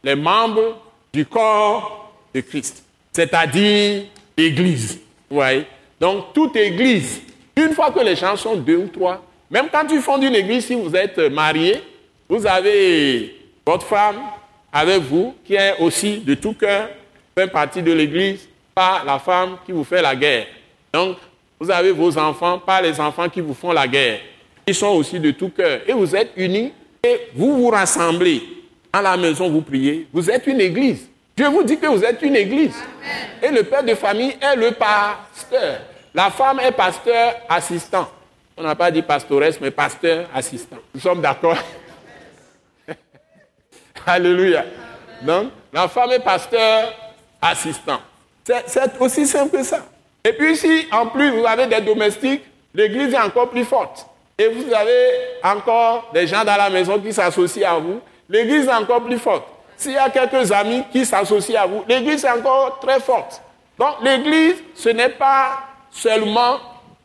[0.03, 0.77] les membres
[1.13, 2.84] du corps de Christ.
[3.12, 4.99] C'est-à-dire l'Église.
[5.30, 5.65] Voyez
[5.99, 7.21] Donc, toute Église,
[7.56, 10.65] une fois que les gens sont deux ou trois, même quand tu fondes une Église,
[10.65, 11.82] si vous êtes marié,
[12.28, 14.15] vous avez votre femme,
[14.71, 16.89] avec vous, qui est aussi de tout cœur,
[17.38, 20.47] fait partie de l'Église, pas la femme qui vous fait la guerre.
[20.91, 21.17] Donc,
[21.60, 24.19] vous avez vos enfants, pas les enfants qui vous font la guerre.
[24.65, 25.82] Ils sont aussi de tout cœur.
[25.88, 26.71] Et vous êtes unis
[27.04, 28.41] et vous vous rassemblez.
[28.95, 30.08] À la maison, vous priez.
[30.13, 31.10] Vous êtes une église.
[31.36, 32.75] Dieu vous dit que vous êtes une église.
[33.41, 35.79] Et le père de famille est le pasteur.
[36.13, 38.08] La femme est pasteur assistant.
[38.56, 40.77] On n'a pas dit pastoresse, mais pasteur assistant.
[40.93, 41.58] Nous sommes d'accord
[44.06, 44.63] Alléluia.
[45.23, 46.93] Donc, la femme est pasteur
[47.41, 47.99] assistant.
[48.43, 49.79] C'est aussi simple que ça.
[50.23, 52.43] Et puis si en plus vous avez des domestiques,
[52.75, 54.06] l'église est encore plus forte.
[54.38, 55.10] Et vous avez
[55.43, 57.99] encore des gens dans la maison qui s'associent à vous,
[58.34, 59.43] l'église est encore plus forte.
[59.78, 63.41] S'il y a quelques amis qui s'associent à vous, l'église est encore très forte.
[63.78, 65.60] Donc l'église, ce n'est pas
[65.91, 66.58] seulement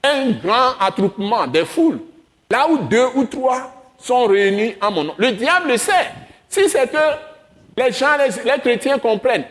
[0.03, 2.01] un grand attroupement des foules,
[2.51, 5.15] là où deux ou trois sont réunis en mon nom.
[5.19, 6.11] Le diable le sait.
[6.49, 6.97] Si c'est que
[7.77, 9.45] les gens, les, chrétiens comprennent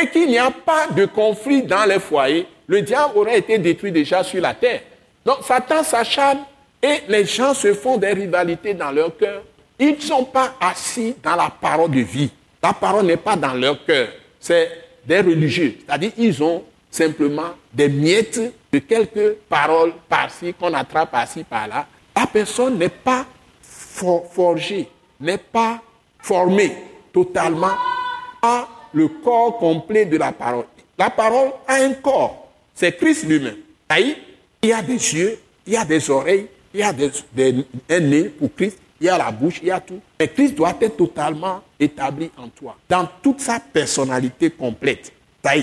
[0.00, 3.92] et qu'il n'y a pas de conflit dans les foyers, le diable aurait été détruit
[3.92, 4.80] déjà sur la terre.
[5.24, 6.40] Donc Satan s'acharne
[6.82, 9.42] et les gens se font des rivalités dans leur cœur.
[9.80, 12.30] Ils ne sont pas assis dans la parole de vie.
[12.62, 14.08] La parole n'est pas dans leur cœur.
[14.38, 14.70] C'est
[15.06, 15.78] des religieux.
[15.86, 18.40] C'est-à-dire ils ont simplement des miettes
[18.70, 21.86] de quelques paroles par-ci qu'on attrape par-ci par-là.
[22.14, 23.24] La personne n'est pas
[23.80, 24.86] forgée,
[25.18, 25.80] n'est pas
[26.18, 26.76] formée
[27.10, 27.72] totalement
[28.42, 30.66] à le corps complet de la parole.
[30.98, 32.50] La parole a un corps.
[32.74, 33.56] C'est Christ lui-même.
[33.98, 34.16] Il
[34.68, 36.92] y a des yeux, il y a des oreilles, il y a
[37.88, 40.00] un nez pour Christ, il y a la bouche, il y a tout.
[40.18, 45.12] Mais Christ doit être totalement établi en toi, dans toute sa personnalité complète.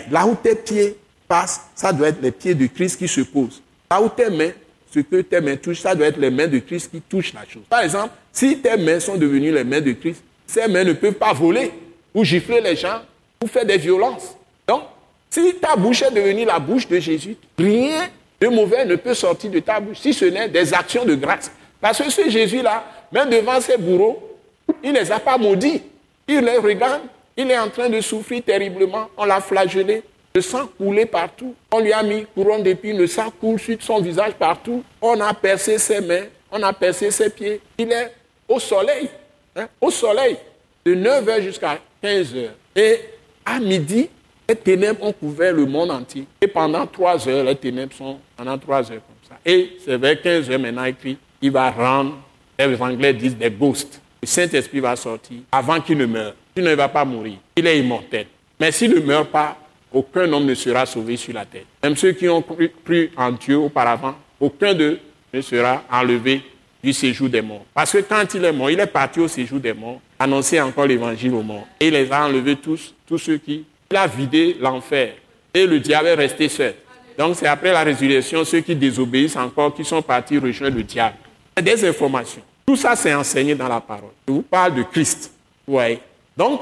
[0.09, 0.97] Là où tes pieds
[1.27, 3.61] passent, ça doit être les pieds de Christ qui se posent.
[3.91, 4.51] Là où tes mains,
[4.91, 7.45] ce que tes mains touchent, ça doit être les mains de Christ qui touchent la
[7.47, 7.63] chose.
[7.69, 11.13] Par exemple, si tes mains sont devenues les mains de Christ, ces mains ne peuvent
[11.13, 11.71] pas voler
[12.13, 13.01] ou gifler les gens
[13.43, 14.35] ou faire des violences.
[14.67, 14.83] Donc,
[15.29, 18.07] si ta bouche est devenue la bouche de Jésus, rien
[18.39, 21.51] de mauvais ne peut sortir de ta bouche, si ce n'est des actions de grâce.
[21.79, 24.37] Parce que ce Jésus-là, même devant ses bourreaux,
[24.83, 25.81] il ne les a pas maudits.
[26.27, 27.03] Il les regarde,
[27.37, 30.03] il est en train de souffrir terriblement, on l'a flagellé,
[30.35, 31.55] le sang coulait partout.
[31.71, 34.83] On lui a mis couronne d'épines, le sang coule sur son visage partout.
[35.01, 37.61] On a percé ses mains, on a percé ses pieds.
[37.77, 38.13] Il est
[38.47, 39.09] au soleil,
[39.55, 40.37] hein, au soleil,
[40.85, 42.49] de 9h jusqu'à 15h.
[42.75, 42.99] Et
[43.45, 44.09] à midi,
[44.47, 46.25] les ténèbres ont couvert le monde entier.
[46.39, 49.35] Et pendant trois heures, les ténèbres sont pendant trois heures comme ça.
[49.45, 52.17] Et c'est vers 15 heures maintenant écrit, il va rendre,
[52.57, 54.01] les Anglais disent des ghosts.
[54.21, 56.33] Le Saint-Esprit va sortir avant qu'il ne meure.
[56.55, 57.35] Il ne va pas mourir.
[57.55, 58.27] Il est immortel.
[58.59, 59.57] Mais s'il ne meurt pas,
[59.93, 61.63] aucun homme ne sera sauvé sur la terre.
[61.83, 64.99] Même ceux qui ont cru, en Dieu auparavant, aucun d'eux
[65.33, 66.41] ne sera enlevé
[66.83, 67.65] du séjour des morts.
[67.73, 70.85] Parce que quand il est mort, il est parti au séjour des morts, annoncer encore
[70.85, 71.67] l'évangile aux morts.
[71.79, 75.13] Et il les a enlevés tous, tous ceux qui il a vidé l'enfer
[75.53, 76.73] et le diable est resté seul.
[77.17, 81.15] Donc c'est après la résurrection ceux qui désobéissent encore qui sont partis rejoindre le diable.
[81.61, 82.41] Des informations.
[82.65, 84.11] Tout ça c'est enseigné dans la parole.
[84.27, 85.31] Je vous parle de Christ.
[85.67, 85.99] Ouais.
[86.35, 86.61] Donc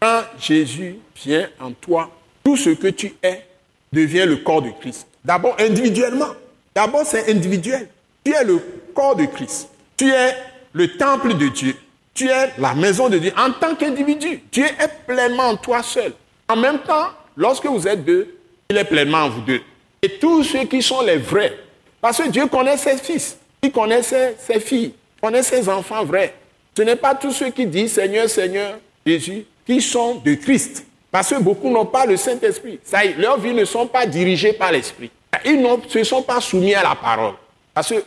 [0.00, 2.10] quand Jésus vient en toi,
[2.44, 3.44] tout ce que tu es
[3.92, 5.06] devient le corps de Christ.
[5.24, 6.34] D'abord individuellement.
[6.74, 7.88] D'abord c'est individuel.
[8.24, 8.60] Tu es le
[8.94, 9.68] corps de Christ.
[9.96, 10.34] Tu es
[10.72, 11.74] le temple de Dieu.
[12.14, 14.40] Tu es la maison de Dieu en tant qu'individu.
[14.52, 16.12] Dieu est pleinement en toi seul.
[16.48, 18.36] En même temps, lorsque vous êtes deux,
[18.70, 19.60] il est pleinement en vous deux.
[20.02, 21.58] Et tous ceux qui sont les vrais,
[22.00, 26.34] parce que Dieu connaît ses fils, il connaît ses, filles, il connaît ses enfants vrais.
[26.76, 30.86] Ce n'est pas tous ceux qui disent Seigneur, Seigneur, Jésus, qui sont de Christ.
[31.10, 32.78] Parce que beaucoup n'ont pas le Saint-Esprit.
[33.18, 35.10] Leurs vies ne sont pas dirigées par l'Esprit.
[35.44, 37.34] Ils ne se sont pas soumis à la parole.
[37.74, 38.02] Parce que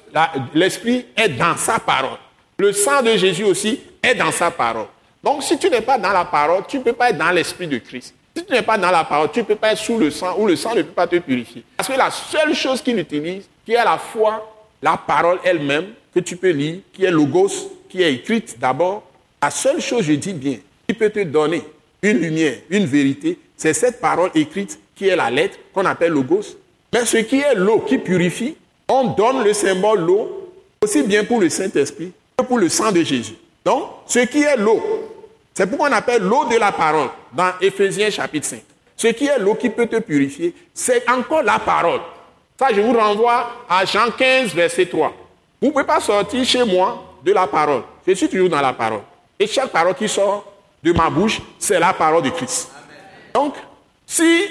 [0.54, 2.18] l'Esprit est dans sa parole.
[2.58, 4.88] Le sang de Jésus aussi est dans sa parole.
[5.24, 7.68] Donc si tu n'es pas dans la parole, tu ne peux pas être dans l'Esprit
[7.68, 8.14] de Christ.
[8.36, 10.36] Si tu n'es pas dans la parole, tu ne peux pas être sous le sang
[10.38, 11.64] ou le sang ne peut pas te purifier.
[11.76, 16.20] Parce que la seule chose qu'il utilise, qui est la fois la parole elle-même, que
[16.20, 19.04] tu peux lire, qui est logos, qui est écrite d'abord,
[19.42, 21.64] la seule chose, je dis bien, qui peut te donner
[22.02, 26.58] une lumière, une vérité, c'est cette parole écrite qui est la lettre qu'on appelle logos.
[26.94, 28.56] Mais ce qui est l'eau qui purifie,
[28.88, 30.50] on donne le symbole l'eau
[30.82, 33.36] aussi bien pour le Saint-Esprit que pour le sang de Jésus.
[33.64, 34.82] Donc, ce qui est l'eau,
[35.54, 38.62] c'est pourquoi on appelle l'eau de la parole dans Éphésiens chapitre 5.
[38.98, 42.02] Ce qui est l'eau qui peut te purifier, c'est encore la parole.
[42.62, 45.12] Ça, je vous renvoie à Jean 15, verset 3.
[45.60, 47.82] Vous ne pouvez pas sortir chez moi de la parole.
[48.06, 49.00] Je suis toujours dans la parole.
[49.40, 50.46] Et chaque parole qui sort
[50.84, 52.70] de ma bouche, c'est la parole de Christ.
[53.34, 53.56] Donc,
[54.06, 54.44] si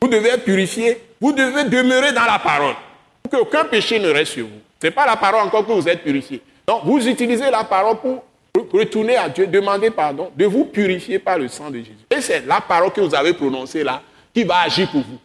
[0.00, 2.74] vous devez être purifié, vous devez demeurer dans la parole.
[3.22, 4.60] Pour qu'aucun péché ne reste sur vous.
[4.80, 6.40] Ce n'est pas la parole encore que vous êtes purifié.
[6.66, 8.24] Donc, vous utilisez la parole pour
[8.72, 12.06] retournez à Dieu, demandez pardon, de vous purifier par le sang de Jésus.
[12.10, 14.00] Et c'est la parole que vous avez prononcée là
[14.32, 15.18] qui va agir pour vous.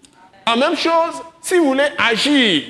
[0.45, 2.63] La même chose, si vous voulez agir,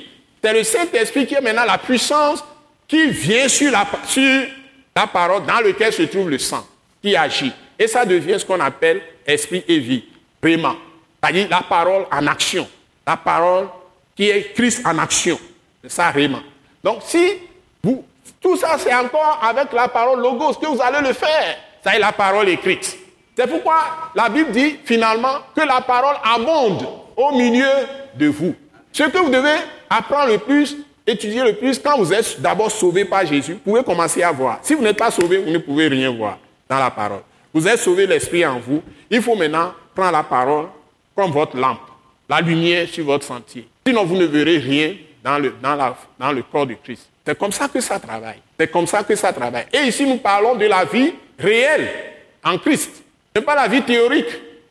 [0.44, 2.44] c'est le Saint-Esprit qui est maintenant la puissance
[2.88, 4.48] qui vient sur la, sur
[4.96, 6.66] la parole dans laquelle se trouve le sang,
[7.02, 7.54] qui agit.
[7.80, 10.04] Et ça devient ce qu'on appelle esprit et vie,
[10.42, 10.76] vraiment.
[11.22, 12.68] C'est-à-dire la parole en action.
[13.08, 13.68] La parole
[14.16, 15.40] qui est Christ en action.
[15.82, 16.42] C'est ça, vraiment.
[16.84, 17.34] Donc, si
[17.82, 18.04] vous
[18.44, 21.58] tout ça, c'est encore avec la parole logos que vous allez le faire.
[21.84, 22.98] Ça est la parole écrite.
[23.36, 26.86] C'est pourquoi la Bible dit finalement que la parole abonde
[27.16, 27.70] au milieu
[28.16, 28.54] de vous.
[28.94, 29.58] Ce que vous devez
[29.90, 33.84] apprendre le plus, étudier le plus, quand vous êtes d'abord sauvé par Jésus, vous pouvez
[33.84, 34.60] commencer à voir.
[34.62, 36.38] Si vous n'êtes pas sauvé, vous ne pouvez rien voir
[36.70, 37.22] dans la parole.
[37.52, 38.84] Vous êtes sauvé l'esprit en vous.
[39.10, 40.68] Il faut maintenant prendre la parole
[41.16, 41.82] comme votre lampe,
[42.30, 43.68] la lumière sur votre sentier.
[43.86, 45.54] Sinon, vous ne verrez rien dans le,
[46.20, 47.10] dans, le corps de Christ.
[47.26, 48.42] C'est comme ça que ça travaille.
[48.60, 49.66] C'est comme ça que ça travaille.
[49.74, 51.90] Et ici, nous parlons de la vie réelle
[52.44, 52.92] en Christ.
[53.36, 54.28] Ce n'est pas la vie théorique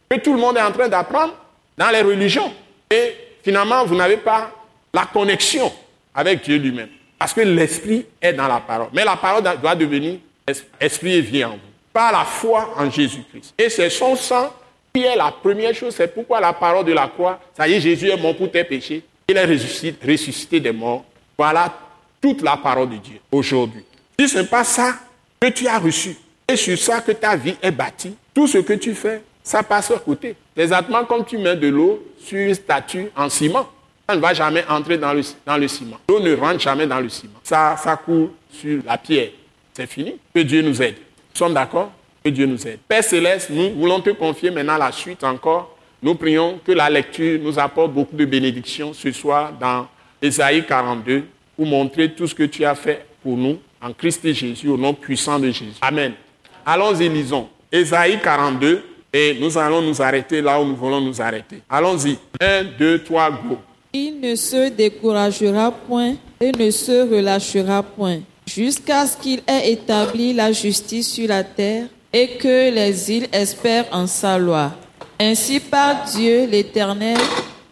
[0.08, 1.34] que tout le monde est en train d'apprendre
[1.76, 2.52] dans les religions.
[2.90, 4.50] Et finalement, vous n'avez pas
[4.92, 5.72] la connexion
[6.14, 6.88] avec Dieu lui-même.
[7.18, 8.88] Parce que l'esprit est dans la parole.
[8.92, 10.18] Mais la parole doit devenir
[10.80, 11.58] esprit et vie en vous.
[11.92, 13.54] Par la foi en Jésus-Christ.
[13.58, 14.52] Et c'est son sang
[14.92, 15.94] qui est la première chose.
[15.94, 18.64] C'est pourquoi la parole de la croix, ça y est, Jésus est mort pour tes
[18.64, 19.02] péchés.
[19.28, 21.04] Il est ressuscité, ressuscité des morts.
[21.38, 21.72] Voilà
[22.20, 23.84] toute la parole de Dieu aujourd'hui.
[24.18, 24.94] Si ce n'est pas ça
[25.40, 26.16] que tu as reçu,
[26.48, 29.90] et sur ça que ta vie est bâtie, tout ce que tu fais, ça passe
[29.90, 30.34] à côté.
[30.56, 33.68] Exactement comme tu mets de l'eau sur une statue en ciment.
[34.08, 35.98] Ça ne va jamais entrer dans le, ciment.
[36.08, 37.38] L'eau ne rentre jamais dans le ciment.
[37.42, 39.30] Ça, ça coule sur la pierre.
[39.72, 40.16] C'est fini.
[40.34, 40.96] Que Dieu nous aide.
[40.96, 41.90] Nous sommes d'accord?
[42.24, 42.78] Que Dieu nous aide.
[42.86, 45.76] Père Céleste, nous voulons te confier maintenant la suite encore.
[46.02, 49.86] Nous prions que la lecture nous apporte beaucoup de bénédictions ce soir dans
[50.20, 51.24] Ésaïe 42
[51.56, 54.76] pour montrer tout ce que tu as fait pour nous en Christ et Jésus, au
[54.76, 55.78] nom puissant de Jésus.
[55.80, 56.12] Amen.
[56.66, 57.48] Allons-y, lisons.
[57.70, 61.62] Ésaïe 42, et nous allons nous arrêter là où nous voulons nous arrêter.
[61.68, 62.16] Allons-y.
[62.40, 63.58] 1, 2, 3, go.
[63.92, 70.32] Il ne se découragera point et ne se relâchera point, jusqu'à ce qu'il ait établi
[70.32, 74.72] la justice sur la terre et que les îles espèrent en sa loi.
[75.20, 77.18] Ainsi par Dieu l'Éternel,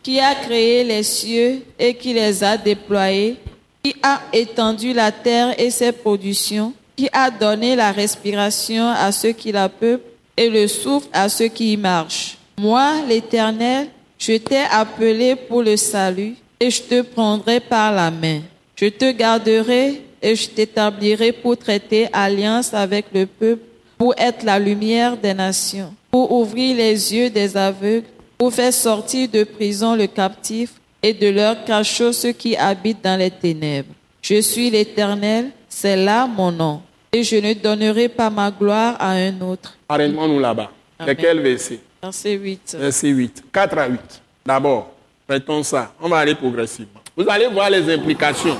[0.02, 3.36] qui a créé les cieux et qui les a déployés,
[3.82, 9.32] qui a étendu la terre et ses productions, qui a donné la respiration à ceux
[9.32, 10.09] qui la peuplent
[10.40, 12.38] et le souffle à ceux qui y marchent.
[12.58, 13.88] Moi, l'Éternel,
[14.18, 18.40] je t'ai appelé pour le salut et je te prendrai par la main.
[18.74, 23.64] Je te garderai et je t'établirai pour traiter alliance avec le peuple,
[23.98, 28.06] pour être la lumière des nations, pour ouvrir les yeux des aveugles,
[28.38, 30.70] pour faire sortir de prison le captif
[31.02, 33.92] et de leur cachot ceux qui habitent dans les ténèbres.
[34.22, 36.80] Je suis l'Éternel, c'est là mon nom,
[37.12, 39.76] et je ne donnerai pas ma gloire à un autre.
[39.88, 40.70] Arrête-moi-nous là-bas.
[41.04, 41.80] C'est quel verset?
[42.02, 42.76] Verset 8.
[42.78, 43.44] Verset 8.
[43.52, 44.22] 4 à 8.
[44.46, 44.92] D'abord,
[45.28, 45.92] mettons ça.
[46.00, 47.00] On va aller progressivement.
[47.16, 48.56] Vous allez voir les implications.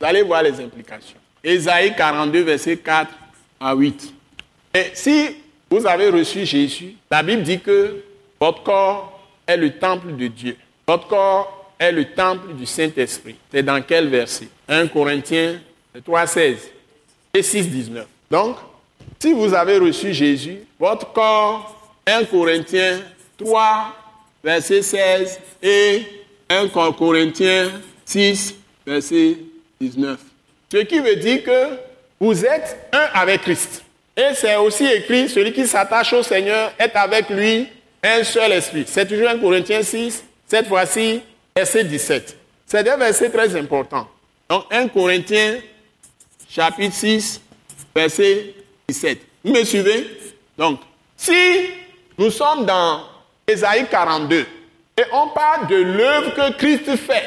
[0.00, 1.16] Vous allez voir les implications.
[1.42, 3.10] Ésaïe 42, verset 4
[3.60, 4.14] à 8.
[4.74, 5.28] Et si
[5.70, 8.02] vous avez reçu Jésus, la Bible dit que
[8.40, 10.56] votre corps est le temple de Dieu.
[10.86, 13.36] Votre corps est le temple du Saint-Esprit.
[13.50, 14.48] C'est dans quel verset?
[14.68, 15.58] 1 Corinthiens
[16.04, 16.70] 3, 16
[17.38, 18.06] et 6, 19.
[18.30, 18.56] Donc,
[19.18, 21.74] si vous avez reçu Jésus, votre corps,
[22.06, 23.00] 1 Corinthiens
[23.38, 23.94] 3,
[24.42, 26.02] verset 16 et
[26.48, 27.70] 1 Corinthiens
[28.04, 28.54] 6,
[28.86, 29.38] verset
[29.80, 30.18] 19.
[30.70, 31.76] Ce qui veut dire que
[32.20, 33.82] vous êtes un avec Christ.
[34.16, 37.68] Et c'est aussi écrit, celui qui s'attache au Seigneur est avec lui
[38.02, 38.84] un seul esprit.
[38.86, 41.20] C'est toujours 1 Corinthiens 6, cette fois-ci,
[41.54, 42.36] verset 17.
[42.66, 44.08] C'est un verset très important.
[44.48, 45.58] Donc 1 Corinthiens
[46.48, 47.40] chapitre 6,
[47.94, 48.54] verset
[48.88, 49.18] 17.
[49.44, 50.06] Vous me suivez?
[50.56, 50.80] Donc,
[51.16, 51.34] si
[52.16, 53.02] nous sommes dans
[53.46, 54.46] Ésaïe 42
[54.96, 57.22] et on parle de l'œuvre que Christ fait,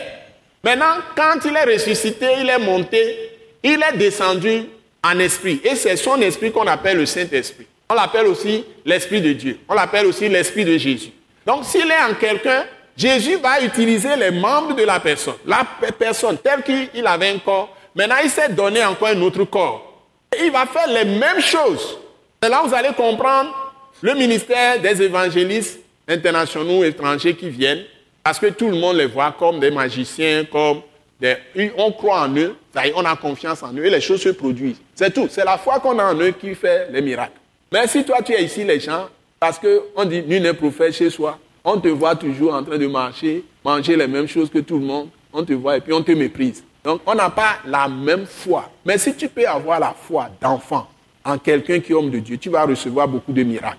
[0.64, 3.32] maintenant, quand il est ressuscité, il est monté,
[3.64, 4.66] il est descendu
[5.04, 5.62] en esprit.
[5.64, 7.68] Et c'est son esprit qu'on appelle le Saint-Esprit.
[7.90, 9.60] On l'appelle aussi l'Esprit de Dieu.
[9.68, 11.12] On l'appelle aussi l'Esprit de Jésus.
[11.46, 12.66] Donc, s'il est en quelqu'un,
[12.96, 15.36] Jésus va utiliser les membres de la personne.
[15.46, 15.66] La
[15.98, 20.04] personne, telle qu'il avait un corps, maintenant il s'est donné encore un autre corps.
[20.34, 21.98] Et il va faire les mêmes choses.
[22.42, 27.84] C'est là où vous allez comprendre le ministère des évangélistes internationaux étrangers qui viennent,
[28.24, 30.82] parce que tout le monde les voit comme des magiciens, comme
[31.20, 31.36] des...
[31.78, 32.56] On croit en eux,
[32.96, 34.82] on a confiance en eux et les choses se produisent.
[34.96, 35.28] C'est tout.
[35.30, 37.40] C'est la foi qu'on a en eux qui fait les miracles.
[37.72, 39.08] Mais si toi tu es ici, les gens,
[39.40, 42.88] parce qu'on dit nul n'est prophète chez soi, on te voit toujours en train de
[42.88, 46.02] marcher, manger les mêmes choses que tout le monde, on te voit et puis on
[46.02, 46.64] te méprise.
[46.84, 48.70] Donc on n'a pas la même foi.
[48.86, 50.88] Mais si tu peux avoir la foi d'enfant
[51.24, 53.78] en quelqu'un qui est homme de Dieu, tu vas recevoir beaucoup de miracles.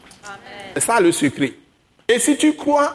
[0.75, 1.53] C'est ça le secret.
[2.09, 2.95] Et si tu crois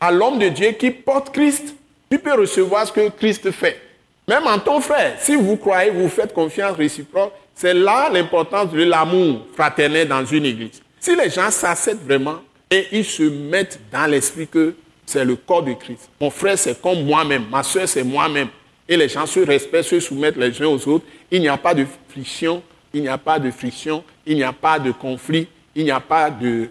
[0.00, 1.74] à l'homme de Dieu qui porte Christ,
[2.10, 3.80] tu peux recevoir ce que Christ fait.
[4.26, 8.82] Même en ton frère, si vous croyez, vous faites confiance réciproque, c'est là l'importance de
[8.82, 10.82] l'amour fraternel dans une église.
[11.00, 12.38] Si les gens s'acceptent vraiment
[12.70, 14.74] et ils se mettent dans l'esprit que
[15.06, 16.10] c'est le corps de Christ.
[16.20, 17.46] Mon frère, c'est comme moi-même.
[17.50, 18.48] Ma soeur, c'est moi-même.
[18.88, 21.04] Et les gens se respectent, se soumettent les uns aux autres.
[21.30, 22.62] Il n'y a pas de friction,
[22.92, 26.00] il n'y a pas de friction, il n'y a pas de conflit, il n'y a
[26.00, 26.68] pas de,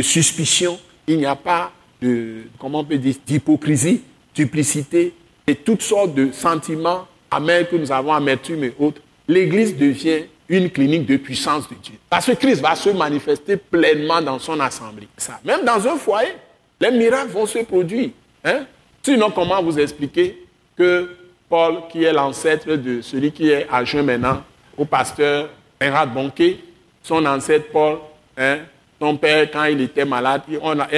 [0.00, 4.02] suspicion, il n'y a pas de, comment on peut dire, d'hypocrisie,
[4.34, 5.14] duplicité
[5.46, 9.00] et toutes sortes de sentiments amers que nous avons, amertume et autres.
[9.26, 11.94] L'Église devient une clinique de puissance de Dieu.
[12.10, 15.08] Parce que Christ va se manifester pleinement dans son assemblée.
[15.16, 15.40] Ça.
[15.44, 16.34] Même dans un foyer,
[16.80, 18.10] les miracles vont se produire.
[18.44, 18.66] Hein?
[19.02, 20.44] Sinon, comment vous expliquer
[20.76, 21.08] que
[21.52, 24.42] Paul, qui est l'ancêtre de celui qui est adjoint maintenant
[24.74, 26.56] au pasteur Bernard Bonquet,
[27.02, 27.98] son ancêtre Paul,
[28.38, 28.60] hein,
[28.98, 30.40] son père, quand il était malade,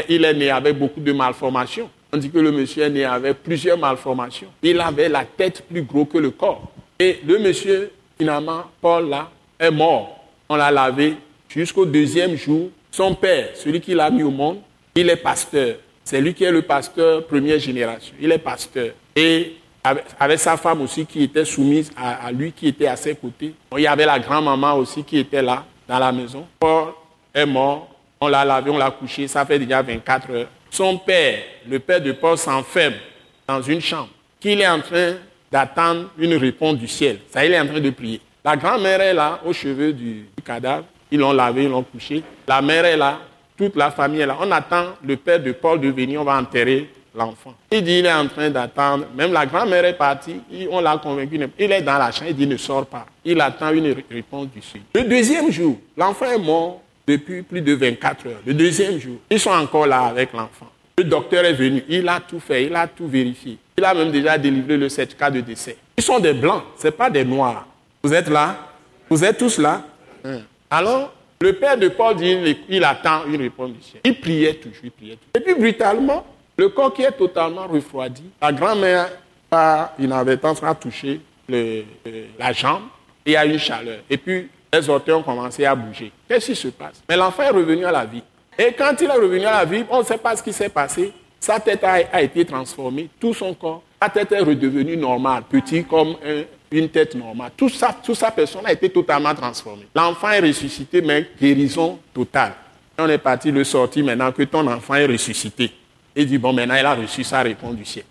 [0.09, 1.91] il est né avec beaucoup de malformations.
[2.13, 4.47] On dit que le monsieur est né avec plusieurs malformations.
[4.63, 6.71] Il avait la tête plus gros que le corps.
[7.01, 9.29] Et le monsieur, finalement, Paul, là,
[9.59, 10.25] est mort.
[10.49, 11.17] On l'a lavé
[11.49, 12.69] jusqu'au deuxième jour.
[12.93, 14.59] Son père, celui qui l'a mis au monde,
[14.95, 15.79] il est pasteur.
[16.05, 18.15] C'est lui qui est le pasteur première génération.
[18.21, 18.91] Il est pasteur.
[19.17, 19.57] Et
[20.19, 23.55] avec sa femme aussi qui était soumise à, lui, qui était à ses côtés.
[23.77, 26.47] il y avait la grand-maman aussi qui était là, dans la maison.
[26.59, 26.89] Paul
[27.35, 27.91] est mort.
[28.21, 29.29] On l'a lavé, on l'a couché.
[29.29, 30.47] Ça fait déjà 24 heures.
[30.71, 32.95] Son père, le père de Paul, s'enferme
[33.47, 34.09] dans une chambre.
[34.41, 35.15] Qu'il est en train
[35.53, 37.19] d'attendre une réponse du ciel.
[37.31, 38.21] Ça, il est en train de prier.
[38.45, 40.85] La grand-mère est là, aux cheveux du, cadavre.
[41.11, 42.23] Ils l'ont lavé, ils l'ont couché.
[42.49, 43.19] La mère est là,
[43.57, 44.37] toute la famille est là.
[44.41, 47.55] On attend le père de Paul de venir, on va enterrer l'enfant.
[47.71, 49.07] Il dit, il est en train d'attendre.
[49.17, 50.41] Même la grand-mère est partie,
[50.71, 51.39] on l'a convaincu.
[51.59, 53.07] Il est dans la chambre, il dit, ne sort pas.
[53.25, 54.83] Il attend une réponse du ciel.
[54.95, 58.41] Le deuxième jour, l'enfant est mort depuis plus de 24 heures.
[58.45, 60.71] Le deuxième jour, ils sont encore là avec l'enfant.
[60.97, 63.59] Le docteur est venu, il a tout fait, il a tout vérifié.
[63.77, 65.77] Il a même déjà délivré le certificat de décès.
[65.97, 67.67] Ils sont des blancs, ce pas des noirs.
[68.03, 68.57] Vous êtes là?
[69.11, 69.83] Vous êtes tous là?
[70.25, 70.41] Hein.
[70.71, 74.01] Alors, le père de Paul dit, il attend une réponse du ciel.
[74.05, 75.31] Il priait toujours, il priait toujours.
[75.35, 76.25] Et puis, brutalement,
[76.57, 79.09] le corps qui est totalement refroidi, la grand-mère,
[79.51, 82.83] par inadvertance, a touché la jambe
[83.27, 83.99] et il y a une chaleur.
[84.09, 86.11] Et puis, les orteils ont commencé à bouger.
[86.29, 87.03] Qu'est-ce qui se passe?
[87.09, 88.23] Mais l'enfant est revenu à la vie.
[88.59, 90.69] Et quand il est revenu à la vie, on ne sait pas ce qui s'est
[90.69, 91.13] passé.
[91.41, 93.83] Sa tête a, été transformée, tout son corps.
[94.01, 96.17] Sa tête est redevenue normale, petit comme
[96.71, 97.51] une tête normale.
[97.57, 99.87] Tout ça, toute sa personne a été totalement transformée.
[99.95, 102.55] L'enfant est ressuscité, mais guérison totale.
[102.99, 105.71] on est parti le sortir maintenant que ton enfant est ressuscité.
[106.17, 108.05] Il dit, bon, maintenant il a reçu sa réponse du ciel.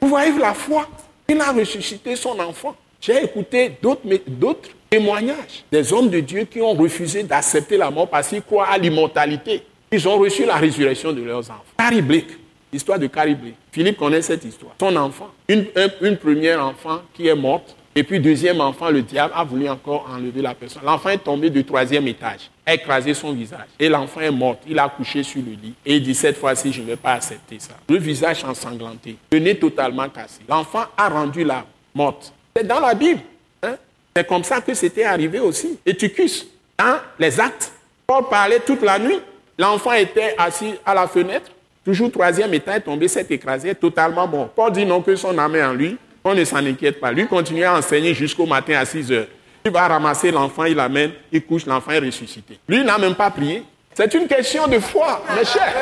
[0.00, 0.88] Vous voyez la foi?
[1.28, 2.74] Il a ressuscité son enfant.
[3.00, 8.28] J'ai écouté d'autres témoignages des hommes de Dieu qui ont refusé d'accepter la mort parce
[8.28, 9.62] qu'ils croient à l'immortalité.
[9.92, 11.64] Ils ont reçu la résurrection de leurs enfants.
[11.76, 12.28] Carrie Blake,
[12.72, 13.56] l'histoire de Carrie Blake.
[13.72, 14.72] Philippe connaît cette histoire.
[14.80, 19.42] Son enfant, une première enfant qui est morte, et puis deuxième enfant, le diable a
[19.42, 20.82] voulu encore enlever la personne.
[20.84, 23.66] L'enfant est tombé du troisième étage, a écrasé son visage.
[23.80, 24.58] Et l'enfant est mort.
[24.68, 25.74] Il a couché sur le lit.
[25.84, 27.74] Et il dit, cette fois-ci, je ne vais pas accepter ça.
[27.88, 30.40] Le visage ensanglanté, le nez totalement cassé.
[30.48, 32.32] L'enfant a rendu la morte.
[32.54, 33.20] C'est dans la Bible.
[33.64, 33.74] Hein.
[34.14, 35.78] C'est comme ça que c'était arrivé aussi.
[35.84, 36.46] Éticus,
[36.78, 37.72] dans les actes,
[38.06, 39.18] Paul parlait toute la nuit.
[39.58, 41.50] L'enfant était assis à la fenêtre.
[41.84, 44.50] Toujours troisième étage, tombé, s'est écrasé, totalement mort.
[44.50, 45.98] Paul dit non que son âme est en lui.
[46.24, 47.12] On ne s'en inquiète pas.
[47.12, 49.26] Lui continue à enseigner jusqu'au matin à 6 heures.
[49.64, 52.58] Il va ramasser l'enfant, il l'amène, il couche, l'enfant est ressuscité.
[52.68, 53.62] Lui n'a même pas prié.
[53.92, 55.74] C'est une question de foi, mes chers.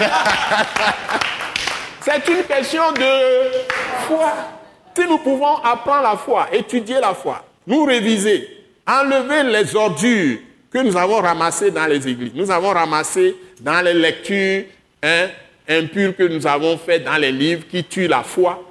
[2.00, 4.32] C'est une question de foi.
[4.96, 8.48] Si nous pouvons apprendre la foi, étudier la foi, nous réviser,
[8.86, 10.38] enlever les ordures
[10.72, 14.64] que nous avons ramassées dans les églises, nous avons ramassé dans les lectures
[15.02, 15.28] hein,
[15.68, 18.62] impures que nous avons faites dans les livres qui tuent la foi,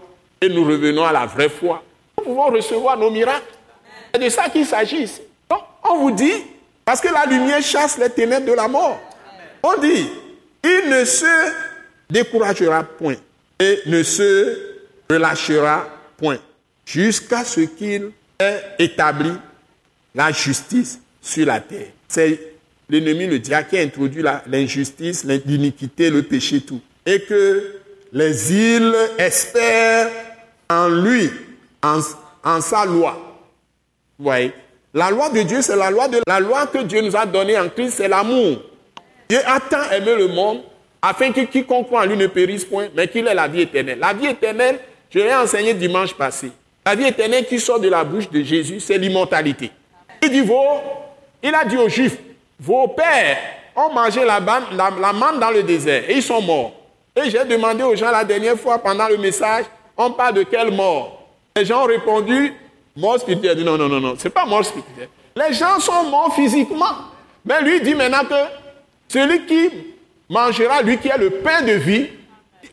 [0.42, 1.84] et nous revenons à la vraie foi,
[2.18, 3.54] nous pouvons recevoir nos miracles.
[4.14, 5.22] C'est de ça qu'il s'agit ici.
[5.50, 6.34] Donc, on vous dit,
[6.86, 9.00] parce que la lumière chasse les ténèbres de la mort.
[9.62, 10.08] On dit,
[10.64, 11.52] il ne se
[12.10, 13.16] découragera point
[13.60, 14.58] et ne se
[15.10, 15.88] relâchera
[16.18, 16.38] point
[16.86, 19.32] jusqu'à ce qu'il ait établi
[20.16, 21.88] la justice sur la terre.
[22.08, 22.40] C'est
[22.90, 26.82] l'ennemi, le diable, qui a introduit l'injustice, l'iniquité, le péché, tout.
[27.06, 27.76] Et que
[28.12, 30.10] les îles espèrent
[30.70, 31.30] en lui,
[31.84, 33.18] en, sa loi.
[34.18, 34.54] Vous voyez?
[34.94, 37.58] La loi de Dieu, c'est la loi de la loi que Dieu nous a donnée
[37.58, 38.58] en Christ, c'est l'amour.
[39.30, 40.62] Dieu a tant aimé le monde
[41.02, 44.00] afin que quiconque croit en lui ne périsse point, mais qu'il ait la vie éternelle.
[44.00, 46.52] La vie éternelle, je l'ai enseigné dimanche passé.
[46.86, 49.72] La vie éternelle qui sort de la bouche de Jésus, c'est l'immortalité.
[50.24, 50.44] Il dit,
[51.44, 52.18] il a dit aux Juifs,
[52.60, 53.38] vos pères
[53.76, 56.74] ont mangé la, la, la manne dans le désert et ils sont morts.
[57.16, 59.66] Et j'ai demandé aux gens la dernière fois pendant le message,
[60.00, 61.28] on parle de quelle mort?
[61.56, 62.54] Les gens ont répondu,
[62.96, 63.60] mort spirituelle.
[63.60, 65.10] Non, non, non, non, c'est pas mort spirituelle.
[65.36, 66.86] Les gens sont morts physiquement.
[67.46, 68.36] Mais lui dit maintenant que
[69.10, 69.70] celui qui
[70.30, 72.08] mangera, lui qui est le pain de vie,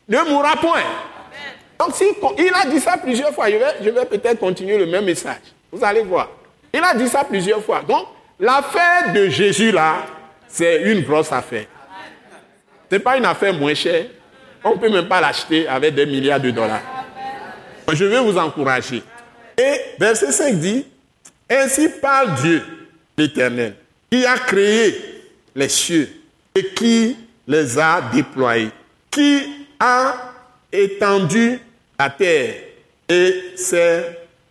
[0.08, 0.82] ne mourra point.
[1.78, 2.04] Donc, si,
[2.38, 3.50] il a dit ça plusieurs fois.
[3.50, 5.40] Je vais, je vais peut-être continuer le même message.
[5.70, 6.30] Vous allez voir.
[6.72, 7.82] Il a dit ça plusieurs fois.
[7.86, 8.06] Donc,
[8.38, 10.06] l'affaire de Jésus là,
[10.46, 11.66] c'est une grosse affaire.
[12.88, 14.06] Ce n'est pas une affaire moins chère.
[14.62, 16.95] On ne peut même pas l'acheter avec des milliards de dollars.
[17.92, 19.02] Je vais vous encourager.
[19.58, 20.84] Et verset 5 dit,
[21.48, 22.62] Ainsi parle Dieu,
[23.16, 23.76] l'Éternel,
[24.10, 25.22] qui a créé
[25.54, 26.08] les cieux
[26.54, 27.16] et qui
[27.46, 28.70] les a déployés,
[29.10, 30.32] qui a
[30.72, 31.60] étendu
[31.98, 32.54] la terre
[33.08, 34.02] et ses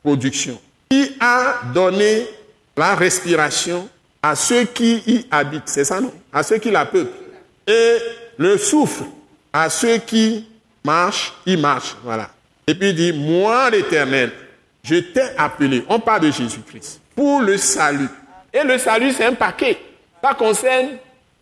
[0.01, 0.59] productions,
[0.89, 2.27] qui a donné
[2.77, 3.89] la respiration
[4.21, 6.13] à ceux qui y habitent, c'est ça non?
[6.33, 7.11] À ceux qui la peuplent.
[7.67, 7.97] Et
[8.37, 9.03] le souffle
[9.53, 10.47] à ceux qui
[10.83, 11.95] marchent, y marchent.
[12.03, 12.29] Voilà.
[12.67, 14.31] Et puis il dit, moi l'Éternel,
[14.83, 18.09] je t'ai appelé, on parle de Jésus-Christ, pour le salut.
[18.53, 19.77] Et le salut, c'est un paquet.
[20.23, 20.91] Ça concerne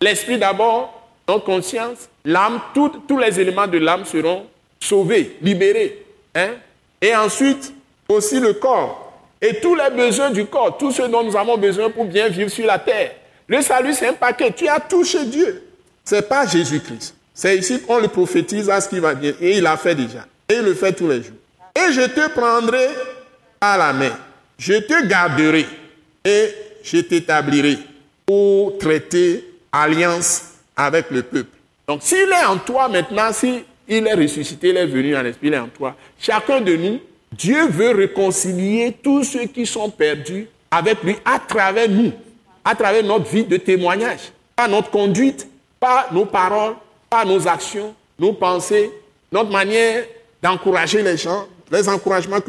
[0.02, 4.46] l'esprit d'abord, notre conscience, l'âme, tous les éléments de l'âme seront
[4.80, 6.06] sauvés, libérés.
[6.36, 6.52] Hein?
[7.02, 7.74] Et ensuite,
[8.10, 9.14] aussi le corps.
[9.42, 12.50] Et tous les besoins du corps, tout ce dont nous avons besoin pour bien vivre
[12.50, 13.12] sur la terre.
[13.48, 14.52] Le salut, c'est un paquet.
[14.56, 15.64] Tu as tout chez Dieu.
[16.06, 17.16] Ce n'est pas Jésus-Christ.
[17.34, 19.34] C'est ici qu'on le prophétise à ce qui va bien.
[19.42, 20.26] Et il l'a fait déjà.
[20.54, 21.36] Et le fait tous les jours.
[21.76, 22.88] Et je te prendrai
[23.60, 24.16] à la main.
[24.60, 25.66] Je te garderai
[26.24, 26.50] et
[26.84, 27.80] je t'établirai
[28.24, 30.44] pour traiter alliance
[30.78, 31.50] avec le peuple.
[31.88, 35.54] Donc s'il est en toi maintenant, s'il est ressuscité, il est venu en esprit, il
[35.56, 37.00] est en toi, chacun de nous,
[37.32, 42.12] Dieu veut réconcilier tous ceux qui sont perdus avec lui à travers nous,
[42.64, 45.48] à travers notre vie de témoignage, par notre conduite,
[45.80, 46.76] par nos paroles,
[47.10, 48.92] par nos actions, nos pensées,
[49.32, 50.06] notre manière
[50.44, 52.40] d'encourager les gens, les encouragements.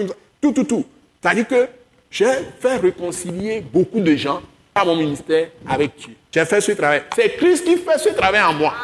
[0.40, 0.84] Tout, tout, tout.
[1.22, 1.68] C'est-à-dire que
[2.11, 2.26] j'ai
[2.61, 4.42] fait réconcilier beaucoup de gens
[4.74, 6.14] par mon ministère avec Dieu.
[6.30, 7.05] J'ai fait ce travail.
[7.14, 8.74] C'est Christ qui fait ce travail en moi,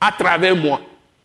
[0.00, 0.80] à travers moi.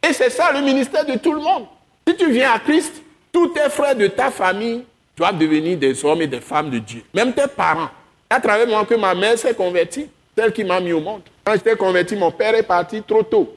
[0.05, 1.67] Et c'est ça le ministère de tout le monde.
[2.07, 3.01] Si tu viens à Christ,
[3.31, 4.83] tous tes frères de ta famille
[5.15, 7.03] doivent devenir des hommes et des femmes de Dieu.
[7.13, 7.89] Même tes parents.
[8.29, 11.21] À travers moi que ma mère s'est convertie, celle qui m'a mis au monde.
[11.43, 13.55] Quand j'étais converti, mon père est parti trop tôt.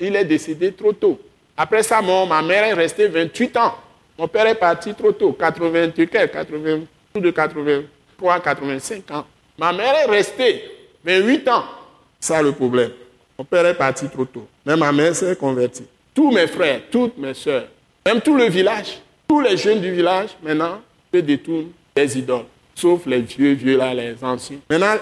[0.00, 1.18] Il est décédé trop tôt.
[1.62, 3.74] Après sa mort, ma mère est restée 28 ans.
[4.18, 6.80] Mon père est parti trop tôt, 80, 80,
[7.12, 9.26] plus de 83, 85 ans.
[9.58, 10.64] Ma mère est restée
[11.04, 11.64] 28 ans.
[12.18, 12.92] Ça le problème.
[13.38, 14.48] Mon père est parti trop tôt.
[14.64, 15.84] Mais ma mère s'est convertie.
[16.14, 17.66] Tous mes frères, toutes mes soeurs,
[18.06, 18.98] même tout le village,
[19.28, 20.80] tous les jeunes du village, maintenant,
[21.12, 22.46] se détournent des idoles.
[22.74, 24.60] Sauf les vieux, vieux là, les anciens.
[24.70, 24.94] Maintenant,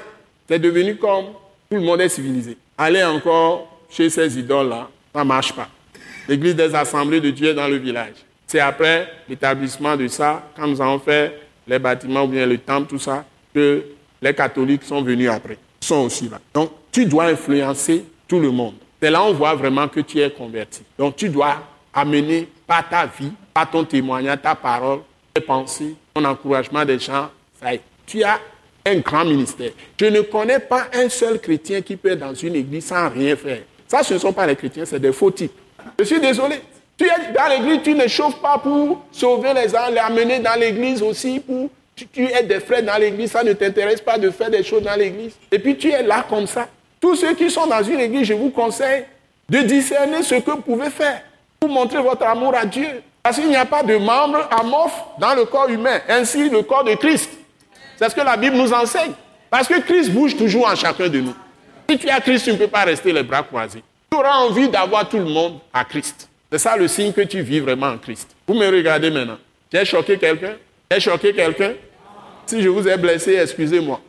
[0.48, 1.26] c'est devenu comme
[1.70, 2.59] tout le monde est civilisé.
[2.76, 5.68] Aller encore chez ces idoles-là, ça ne marche pas.
[6.29, 8.14] L'église des assemblées de Dieu dans le village.
[8.47, 12.89] C'est après l'établissement de ça, quand nous avons fait les bâtiments ou bien le temple,
[12.89, 13.24] tout ça,
[13.55, 13.83] que
[14.20, 16.39] les catholiques sont venus après, sont aussi là.
[16.53, 18.74] Donc, tu dois influencer tout le monde.
[19.01, 20.83] C'est là on voit vraiment que tu es converti.
[20.99, 21.57] Donc, tu dois
[21.95, 25.01] amener par ta vie, par ton témoignage, ta parole,
[25.33, 27.31] tes pensées, ton encouragement des gens.
[27.61, 27.70] Ça
[28.07, 28.39] Tu as
[28.87, 29.70] un grand ministère.
[29.99, 33.37] Je ne connais pas un seul chrétien qui peut être dans une église sans rien
[33.37, 33.62] faire.
[33.87, 35.53] Ça, ce ne sont pas les chrétiens, c'est des faux types.
[35.99, 36.61] Je suis désolé.
[36.96, 40.59] Tu es dans l'église, tu ne chauffes pas pour sauver les gens, les amener dans
[40.59, 44.51] l'église aussi, pour tu, es des frères dans l'église, ça ne t'intéresse pas de faire
[44.51, 45.32] des choses dans l'église.
[45.51, 46.68] Et puis tu es là comme ça.
[47.01, 49.05] Tous ceux qui sont dans une église, je vous conseille
[49.49, 51.22] de discerner ce que vous pouvez faire
[51.59, 53.03] pour montrer votre amour à Dieu.
[53.22, 56.84] Parce qu'il n'y a pas de membre amorphe dans le corps humain, ainsi le corps
[56.84, 57.30] de Christ.
[57.96, 59.12] C'est ce que la Bible nous enseigne.
[59.51, 61.34] Parce que Christ bouge toujours en chacun de nous.
[61.90, 63.82] Si tu as Christ, tu ne peux pas rester les bras croisés.
[64.11, 66.28] Tu auras envie d'avoir tout le monde à Christ.
[66.50, 68.34] C'est ça le signe que tu vis vraiment en Christ.
[68.46, 69.38] Vous me regardez maintenant.
[69.72, 70.54] J'ai choqué quelqu'un?
[70.90, 71.74] J'ai choqué quelqu'un?
[72.46, 74.00] Si je vous ai blessé, excusez-moi.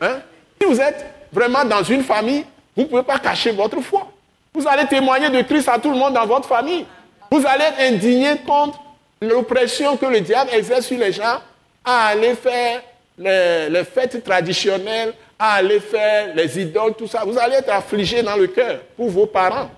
[0.00, 0.18] Hein?
[0.60, 2.44] Si vous êtes vraiment dans une famille,
[2.76, 4.10] vous ne pouvez pas cacher votre foi.
[4.52, 6.84] Vous allez témoigner de Christ à tout le monde dans votre famille.
[7.30, 8.80] Vous allez être indigné contre
[9.20, 11.40] l'oppression que le diable exerce sur les gens
[11.84, 12.82] à aller faire
[13.16, 15.14] les, les, fêtes traditionnelles,
[15.50, 17.24] aller faire les idoles, tout ça.
[17.24, 19.68] Vous allez être affligé dans le cœur pour vos parents.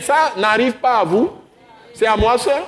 [0.00, 1.30] Ça n'arrive pas à vous.
[1.94, 2.62] C'est à moi seul.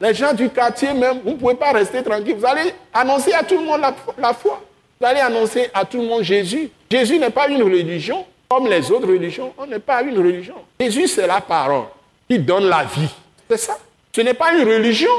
[0.00, 2.36] Les gens du quartier même, vous ne pouvez pas rester tranquille.
[2.38, 3.80] Vous allez annoncer à tout le monde
[4.18, 4.62] la, foi.
[5.00, 6.70] Vous allez annoncer à tout le monde Jésus.
[6.90, 9.52] Jésus n'est pas une religion comme les autres religions.
[9.58, 10.54] On n'est pas une religion.
[10.78, 11.84] Jésus, c'est la parole
[12.28, 13.10] qui donne la vie.
[13.50, 13.78] C'est ça.
[14.14, 15.10] Ce n'est pas une religion.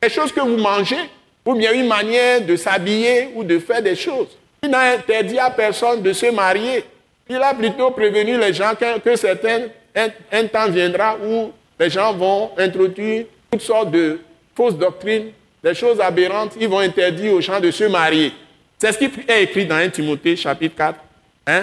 [0.00, 1.10] Quelque chose que vous mangez,
[1.44, 4.28] ou bien une manière de s'habiller ou de faire des choses.
[4.66, 6.82] Il n'a interdit à personne de se marier.
[7.30, 12.12] Il a plutôt prévenu les gens que, que certains un, temps viendra où les gens
[12.12, 14.18] vont introduire toutes sortes de
[14.56, 15.30] fausses doctrines,
[15.62, 16.56] des choses aberrantes.
[16.60, 18.32] Ils vont interdire aux gens de se marier.
[18.76, 20.98] C'est ce qui est écrit dans 1 Timothée chapitre 4
[21.46, 21.62] hein,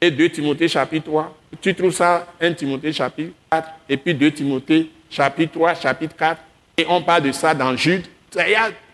[0.00, 1.36] et 2 Timothée chapitre 3.
[1.60, 6.40] Tu trouves ça 1 Timothée chapitre 4 et puis 2 Timothée chapitre 3, chapitre 4.
[6.78, 8.06] Et on parle de ça dans Jude.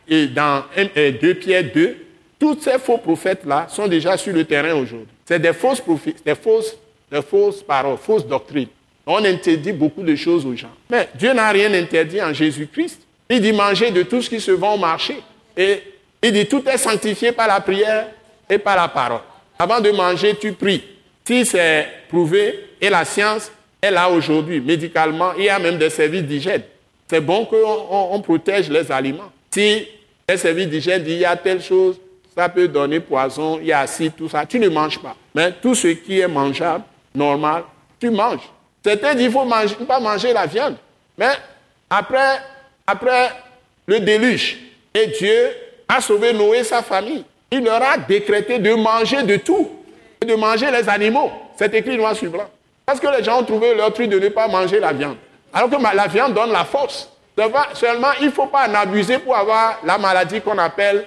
[0.08, 2.03] Et dans 2 Pierre 2,
[2.44, 5.08] tous ces faux prophètes-là sont déjà sur le terrain aujourd'hui.
[5.24, 5.82] C'est des fausses,
[6.26, 6.76] des fausses
[7.10, 8.68] des fausses paroles, fausses doctrines.
[9.06, 10.74] On interdit beaucoup de choses aux gens.
[10.90, 13.00] Mais Dieu n'a rien interdit en Jésus-Christ.
[13.30, 15.22] Il dit manger de tout ce qui se vend au marché.
[15.56, 15.82] Et
[16.22, 18.08] il dit tout est sanctifié par la prière
[18.50, 19.20] et par la parole.
[19.58, 20.82] Avant de manger, tu pries.
[21.26, 25.88] Si c'est prouvé, et la science est là aujourd'hui, médicalement, il y a même des
[25.88, 26.62] services d'hygiène.
[27.08, 29.32] c'est bon qu'on on, protège les aliments.
[29.50, 29.88] Si
[30.28, 31.98] un service d'hygiène dit il y a telle chose,
[32.36, 35.14] ça peut donner poison, il y a acide, tout ça, tu ne manges pas.
[35.34, 37.64] Mais tout ce qui est mangeable, normal,
[38.00, 38.50] tu manges.
[38.84, 40.76] Certains disent qu'il faut pas manger la viande.
[41.16, 41.30] Mais
[41.88, 42.40] après,
[42.86, 43.30] après
[43.86, 44.58] le déluge,
[44.92, 45.50] et Dieu
[45.88, 49.70] a sauvé Noé et sa famille, il leur a décrété de manger de tout,
[50.26, 51.30] de manger les animaux.
[51.56, 52.48] C'est écrit noir sur blanc.
[52.84, 55.16] Parce que les gens ont trouvé leur truc de ne pas manger la viande.
[55.52, 57.08] Alors que la viande donne la force.
[57.74, 61.06] Seulement, il ne faut pas en abuser pour avoir la maladie qu'on appelle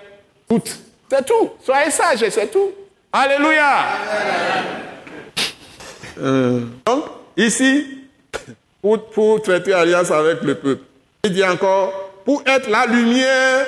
[0.50, 0.87] toute.
[1.10, 1.52] C'est tout.
[1.64, 2.72] Soyez sages c'est tout.
[3.12, 3.86] Alléluia.
[6.20, 7.06] Euh, donc,
[7.38, 8.08] ici,
[8.82, 10.84] pour, pour traiter alliance avec le peuple,
[11.24, 11.94] il dit encore,
[12.26, 13.68] pour être la lumière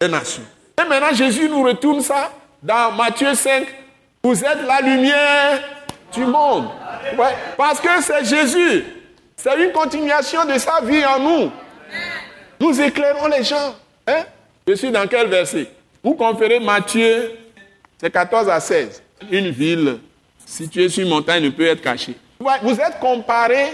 [0.00, 0.42] des nations.
[0.80, 2.30] Et maintenant, Jésus nous retourne ça
[2.62, 3.66] dans Matthieu 5.
[4.22, 5.60] Vous êtes la lumière
[6.12, 6.68] du monde.
[7.16, 8.84] Ouais, parce que c'est Jésus.
[9.36, 11.52] C'est une continuation de sa vie en nous.
[12.60, 13.74] Nous éclairons les gens.
[14.06, 14.24] Hein?
[14.66, 15.68] Je suis dans quel verset?
[16.04, 17.32] Vous conférez Matthieu,
[17.98, 19.02] c'est 14 à 16.
[19.30, 19.96] Une ville
[20.44, 22.14] située sur une montagne ne peut être cachée.
[22.62, 23.68] Vous êtes comparé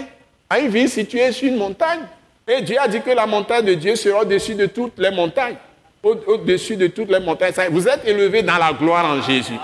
[0.49, 1.99] à une ville située sur une montagne.
[2.47, 5.57] Et Dieu a dit que la montagne de Dieu sera au-dessus de toutes les montagnes.
[6.01, 7.53] Au-dessus de toutes les montagnes.
[7.69, 9.57] Vous êtes élevés dans la gloire en Jésus.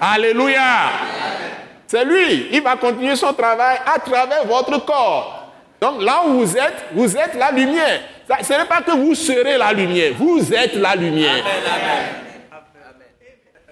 [0.00, 0.90] Alléluia.
[1.86, 2.48] C'est lui.
[2.52, 5.35] Il va continuer son travail à travers votre corps.
[5.80, 8.00] Donc là où vous êtes, vous êtes la lumière.
[8.42, 11.44] Ce n'est pas que vous serez la lumière, vous êtes la lumière.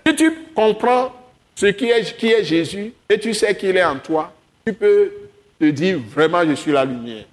[0.06, 1.12] Si tu comprends
[1.54, 4.32] ce qui est, qui est Jésus et tu sais qu'il est en toi,
[4.66, 5.10] tu peux
[5.58, 7.24] te dire vraiment je suis la lumière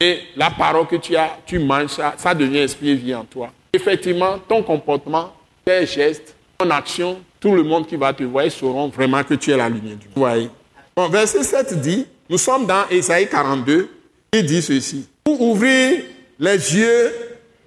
[0.00, 3.24] Et la parole que tu as, tu manges ça, ça devient esprit et vie en
[3.24, 3.50] toi.
[3.72, 5.32] Effectivement, ton comportement,
[5.64, 9.52] tes gestes, ton action, tout le monde qui va te voir, sauront vraiment que tu
[9.52, 10.50] es la lumière du monde.
[10.96, 13.88] Bon, verset 7 dit, nous sommes dans Ésaïe 42,
[14.32, 15.06] il dit ceci.
[15.24, 16.02] Pour ouvrir
[16.38, 17.12] les yeux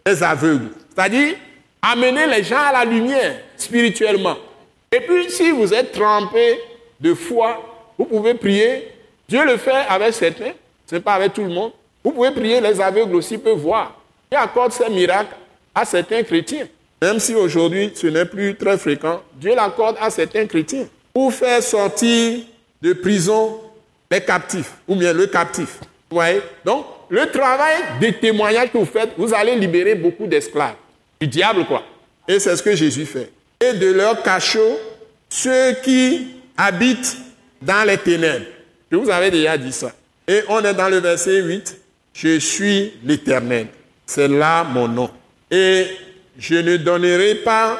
[0.06, 0.70] des aveugles.
[0.96, 1.36] C'est-à-dire,
[1.82, 4.38] amener les gens à la lumière spirituellement.
[4.92, 6.60] Et puis, si vous êtes trempé
[7.00, 8.90] de foi, vous pouvez prier.
[9.28, 10.52] Dieu le fait avec certains,
[10.88, 11.72] ce n'est pas avec tout le monde.
[12.04, 13.96] Vous pouvez prier, les aveugles aussi peuvent voir.
[14.32, 15.36] Il accorde ces miracles
[15.74, 16.68] à certains chrétiens.
[17.02, 21.62] Même si aujourd'hui ce n'est plus très fréquent, Dieu l'accorde à certains chrétiens pour faire
[21.64, 22.40] sortir
[22.82, 23.60] de prison
[24.10, 25.80] les captifs, ou bien le captif.
[26.12, 26.42] Vous voyez?
[26.66, 30.76] Donc, le travail de témoignage que vous faites, vous allez libérer beaucoup d'esclaves.
[31.22, 31.84] Du diable, quoi.
[32.28, 33.32] Et c'est ce que Jésus fait.
[33.62, 34.78] Et de leur cachot,
[35.30, 37.18] ceux qui habitent
[37.62, 38.46] dans les ténèbres.
[38.92, 39.94] Je vous avais déjà dit ça.
[40.28, 41.78] Et on est dans le verset 8.
[42.14, 43.68] Je suis l'Éternel.
[44.06, 45.10] C'est là mon nom.
[45.50, 45.86] Et
[46.38, 47.78] je ne donnerai pas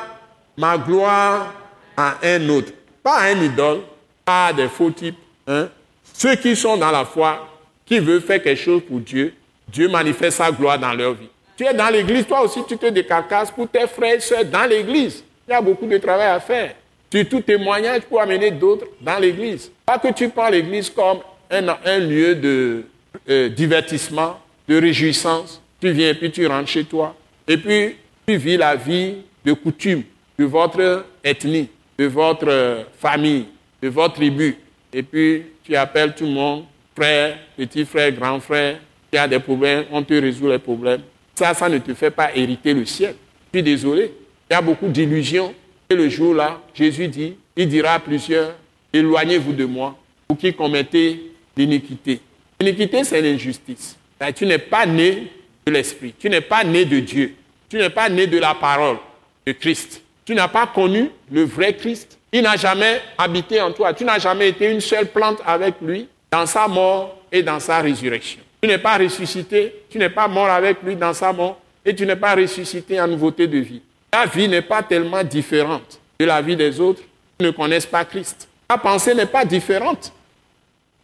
[0.56, 1.54] ma gloire
[1.98, 2.72] à un autre.
[3.04, 3.82] Pas à un idole,
[4.24, 5.18] pas à des faux types.
[5.48, 5.68] Hein.
[6.14, 7.48] Ceux qui sont dans la foi,
[7.86, 9.34] qui veulent faire quelque chose pour Dieu,
[9.68, 11.30] Dieu manifeste sa gloire dans leur vie.
[11.58, 14.66] Tu es dans l'église, toi aussi tu te décarcasses pour tes frères et soeurs dans
[14.66, 15.24] l'église.
[15.48, 16.76] Il y a beaucoup de travail à faire.
[17.10, 19.72] Tu tout témoignage pour amener d'autres dans l'église.
[19.86, 21.20] Pas que tu prends l'église comme
[21.50, 22.84] un, lieu de
[23.30, 25.62] euh, divertissement, de réjouissance.
[25.82, 27.16] Tu viens et puis tu rentres chez toi.
[27.48, 30.04] Et puis tu vis la vie de coutume
[30.40, 33.48] de votre ethnie, de votre famille,
[33.82, 34.58] de votre tribu.
[34.94, 36.64] Et puis tu appelles tout le monde,
[36.96, 38.80] frère, petit frère, grand frère,
[39.12, 41.02] il y a des problèmes, on te résout les problèmes.
[41.36, 43.16] Ça, ça ne te fait pas hériter le ciel.
[43.54, 44.14] Je suis désolé.
[44.50, 45.54] Il y a beaucoup d'illusions.
[45.90, 48.56] Et le jour-là, Jésus dit, il dira à plusieurs,
[48.94, 49.98] éloignez-vous de moi,
[50.30, 52.22] vous qui commettez l'iniquité.
[52.60, 53.98] L'iniquité, c'est l'injustice.
[54.36, 55.28] Tu n'es pas né
[55.66, 56.14] de l'Esprit.
[56.18, 57.34] Tu n'es pas né de Dieu.
[57.68, 58.98] Tu n'es pas né de la parole
[59.46, 60.02] de Christ.
[60.24, 62.18] Tu n'as pas connu le vrai Christ.
[62.32, 63.94] Il n'a jamais habité en toi.
[63.94, 67.82] Tu n'as jamais été une seule plante avec lui dans sa mort et dans sa
[67.82, 68.40] résurrection.
[68.62, 72.06] Tu n'es pas ressuscité, tu n'es pas mort avec lui dans sa mort et tu
[72.06, 73.82] n'es pas ressuscité en nouveauté de vie.
[74.10, 77.02] Ta vie n'est pas tellement différente de la vie des autres
[77.38, 78.48] qui ne connaissent pas Christ.
[78.68, 80.14] Ta pensée n'est pas différente.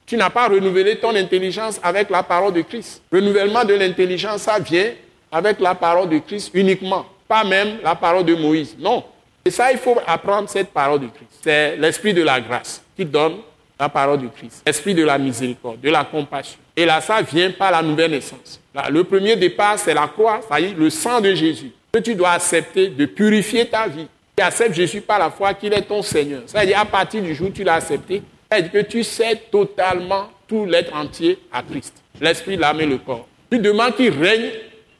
[0.06, 3.02] Tu n'as pas renouvelé ton intelligence avec la parole de Christ.
[3.12, 4.92] Renouvellement de l'intelligence, ça vient
[5.30, 8.78] avec la parole de Christ uniquement, pas même la parole de Moïse.
[8.80, 9.04] Non.
[9.44, 11.40] Et ça, il faut apprendre cette parole de Christ.
[11.42, 13.38] C'est l'esprit de la grâce qui donne
[13.80, 14.64] la parole de Christ.
[14.66, 16.60] L'esprit de la miséricorde, de la compassion.
[16.76, 18.60] Et là, ça vient par la nouvelle naissance.
[18.90, 22.90] le premier départ, c'est la croix, est, le sang de Jésus, que tu dois accepter
[22.90, 24.08] de purifier ta vie.
[24.36, 26.44] Tu acceptes Jésus par la foi qu'il est ton Seigneur.
[26.46, 28.22] Ça veut dire, à partir du jour où tu l'as accepté,
[28.52, 31.94] dire que tu cèdes totalement tout l'être entier à Christ.
[32.22, 33.28] L'esprit, l'âme et le corps.
[33.52, 34.52] Tu demandes qu'il règne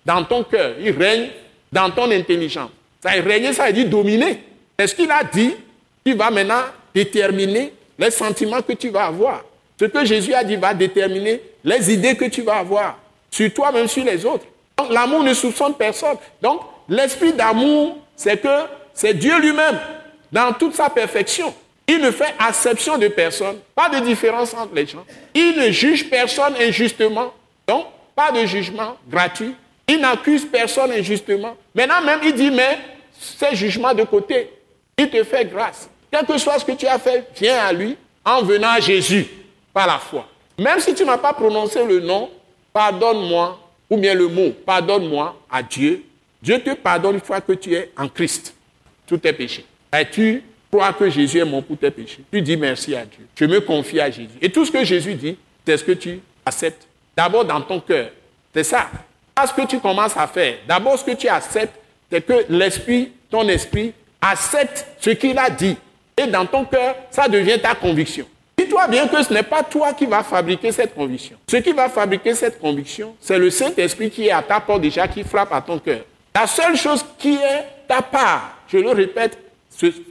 [0.06, 1.30] dans ton cœur, il règne
[1.72, 2.72] dans ton intelligence.
[3.02, 4.44] Ça régner, ça veut dire dominer.
[4.80, 5.54] C'est ce qu'il a dit
[6.06, 6.64] qui va maintenant
[6.94, 9.44] déterminer les sentiments que tu vas avoir.
[9.80, 13.00] Ce que Jésus a dit va déterminer les idées que tu vas avoir.
[13.30, 14.46] sur toi-même, sur les autres.
[14.90, 16.18] L'amour ne soupçonne personne.
[16.42, 19.80] Donc l'esprit d'amour, c'est que c'est Dieu lui-même,
[20.32, 21.54] dans toute sa perfection.
[21.88, 25.06] Il ne fait acception de personne, pas de différence entre les gens.
[25.34, 27.34] Il ne juge personne injustement.
[27.66, 29.56] Donc, pas de jugement gratuit.
[29.88, 31.56] Il n'accuse personne injustement.
[31.74, 32.78] Maintenant même, il dit, mais
[33.20, 34.50] ces jugements de côté,
[34.98, 35.90] il te fait grâce.
[36.12, 39.28] Quel que soit ce que tu as fait, viens à lui en venant à Jésus
[39.74, 40.28] par la foi.
[40.58, 42.30] Même si tu n'as pas prononcé le nom,
[42.74, 46.04] pardonne-moi, ou bien le mot, pardonne-moi à Dieu.
[46.42, 48.54] Dieu te pardonne une fois que tu es en Christ.
[49.06, 49.66] Tous tes péchés.
[49.98, 52.24] Et tu crois que Jésus est mort pour tes péchés.
[52.32, 53.28] Tu dis merci à Dieu.
[53.36, 54.38] Je me confie à Jésus.
[54.42, 56.88] Et tout ce que Jésus dit, c'est ce que tu acceptes.
[57.16, 58.10] D'abord dans ton cœur.
[58.54, 58.90] C'est ça.
[59.34, 60.58] Pas ce que tu commences à faire.
[60.68, 61.80] D'abord, ce que tu acceptes,
[62.12, 65.78] c'est que l'esprit, ton esprit, accepte ce qu'il a dit.
[66.18, 68.26] Et dans ton cœur, ça devient ta conviction.
[68.58, 71.38] Dis-toi bien que ce n'est pas toi qui vas fabriquer cette conviction.
[71.48, 75.08] Ce qui va fabriquer cette conviction, c'est le Saint-Esprit qui est à ta porte déjà,
[75.08, 76.02] qui frappe à ton cœur.
[76.34, 79.38] La seule chose qui est ta part, je le répète,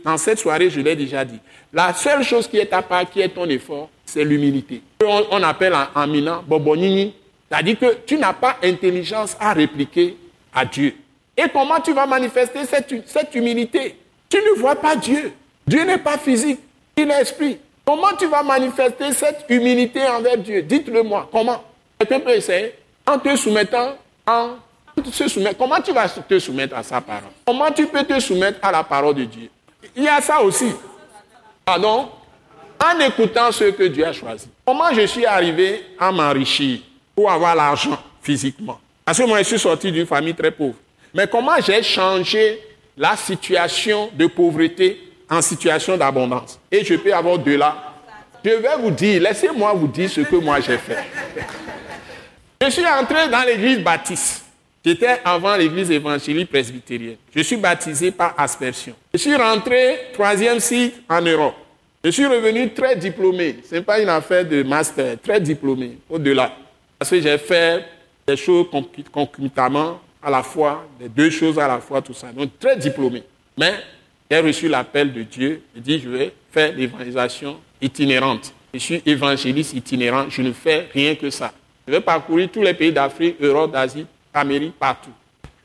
[0.05, 1.41] dans cette soirée, je l'ai déjà dit,
[1.73, 4.81] la seule chose qui est ta part, qui est ton effort, c'est l'humilité.
[5.05, 7.15] On, appelle en, en Bobonini,
[7.51, 10.17] c'est-à-dire que tu n'as pas intelligence à répliquer
[10.55, 10.95] à Dieu.
[11.37, 13.97] Et comment tu vas manifester cette humilité?
[14.29, 15.33] Tu ne vois pas Dieu.
[15.67, 16.61] Dieu n'est pas physique,
[16.97, 17.59] il est esprit.
[17.85, 20.63] Comment tu vas manifester cette humilité envers Dieu?
[20.63, 21.29] Dites-le moi.
[21.31, 21.63] Comment?
[21.99, 22.75] Quelqu'un peut essayer
[23.07, 23.97] En te soumettant,
[24.27, 24.57] en
[25.11, 25.53] se.
[25.55, 27.31] Comment tu vas te soumettre à sa parole?
[27.45, 29.51] Comment tu peux te soumettre à la parole de Dieu?
[29.95, 30.73] Il y a ça aussi.
[31.65, 32.09] Pardon?
[32.85, 34.49] En écoutant ce que Dieu a choisi.
[34.65, 36.81] Comment je suis arrivé à m'enrichir
[37.15, 38.79] pour avoir l'argent physiquement?
[39.05, 40.75] Parce que moi, je suis sorti d'une famille très pauvre.
[41.15, 42.61] Mais comment j'ai changé
[42.97, 47.95] la situation de pauvreté en situation d'abondance Et je peux avoir de là.
[48.45, 50.99] Je vais vous dire, laissez-moi vous dire ce que moi j'ai fait.
[52.63, 54.45] Je suis entré dans l'église baptiste.
[54.85, 57.17] J'étais avant l'église évangélique presbytérienne.
[57.35, 58.95] Je suis baptisé par aspersion.
[59.13, 61.57] Je suis rentré troisième cycle en Europe.
[62.05, 63.57] Je suis revenu très diplômé.
[63.69, 66.53] Ce n'est pas une affaire de master, très diplômé, au-delà.
[66.97, 67.85] Parce que j'ai fait
[68.25, 68.67] des choses
[69.13, 72.29] concomitamment à la fois, les deux choses à la fois, tout ça.
[72.33, 73.25] Donc très diplômé.
[73.59, 73.75] Mais
[74.31, 75.63] j'ai reçu l'appel de Dieu.
[75.75, 78.53] Il dit, je vais faire l'évangélisation itinérante.
[78.75, 80.27] Je suis évangéliste itinérant.
[80.29, 81.53] Je ne fais rien que ça.
[81.87, 85.13] Je vais parcourir tous les pays d'Afrique, Europe, d'Asie, Amérique, partout.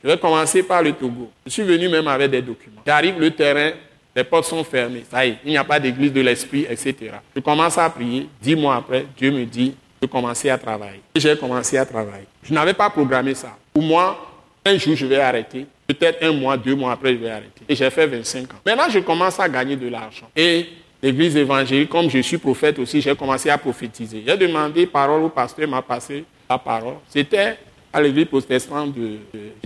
[0.03, 1.31] Je vais commencer par le Togo.
[1.45, 2.81] Je suis venu même avec des documents.
[2.85, 3.71] J'arrive, le terrain,
[4.15, 5.03] les portes sont fermées.
[5.09, 6.95] Ça y est, il n'y a pas d'église de l'esprit, etc.
[7.35, 8.27] Je commence à prier.
[8.41, 11.01] Dix mois après, Dieu me dit de commencer à travailler.
[11.15, 12.25] J'ai commencé à travailler.
[12.43, 13.55] Je n'avais pas programmé ça.
[13.73, 14.27] Pour moi,
[14.65, 15.65] un jour, je vais arrêter.
[15.93, 17.61] Peut-être un mois, deux mois après, je vais arrêter.
[17.67, 18.57] Et j'ai fait 25 ans.
[18.65, 20.27] Maintenant, je commence à gagner de l'argent.
[20.35, 20.67] Et
[21.01, 24.23] l'église évangélique, comme je suis prophète aussi, j'ai commencé à prophétiser.
[24.25, 26.95] J'ai demandé parole au pasteur, m'a passé la parole.
[27.09, 27.57] C'était
[27.91, 29.17] à l'église protestante de.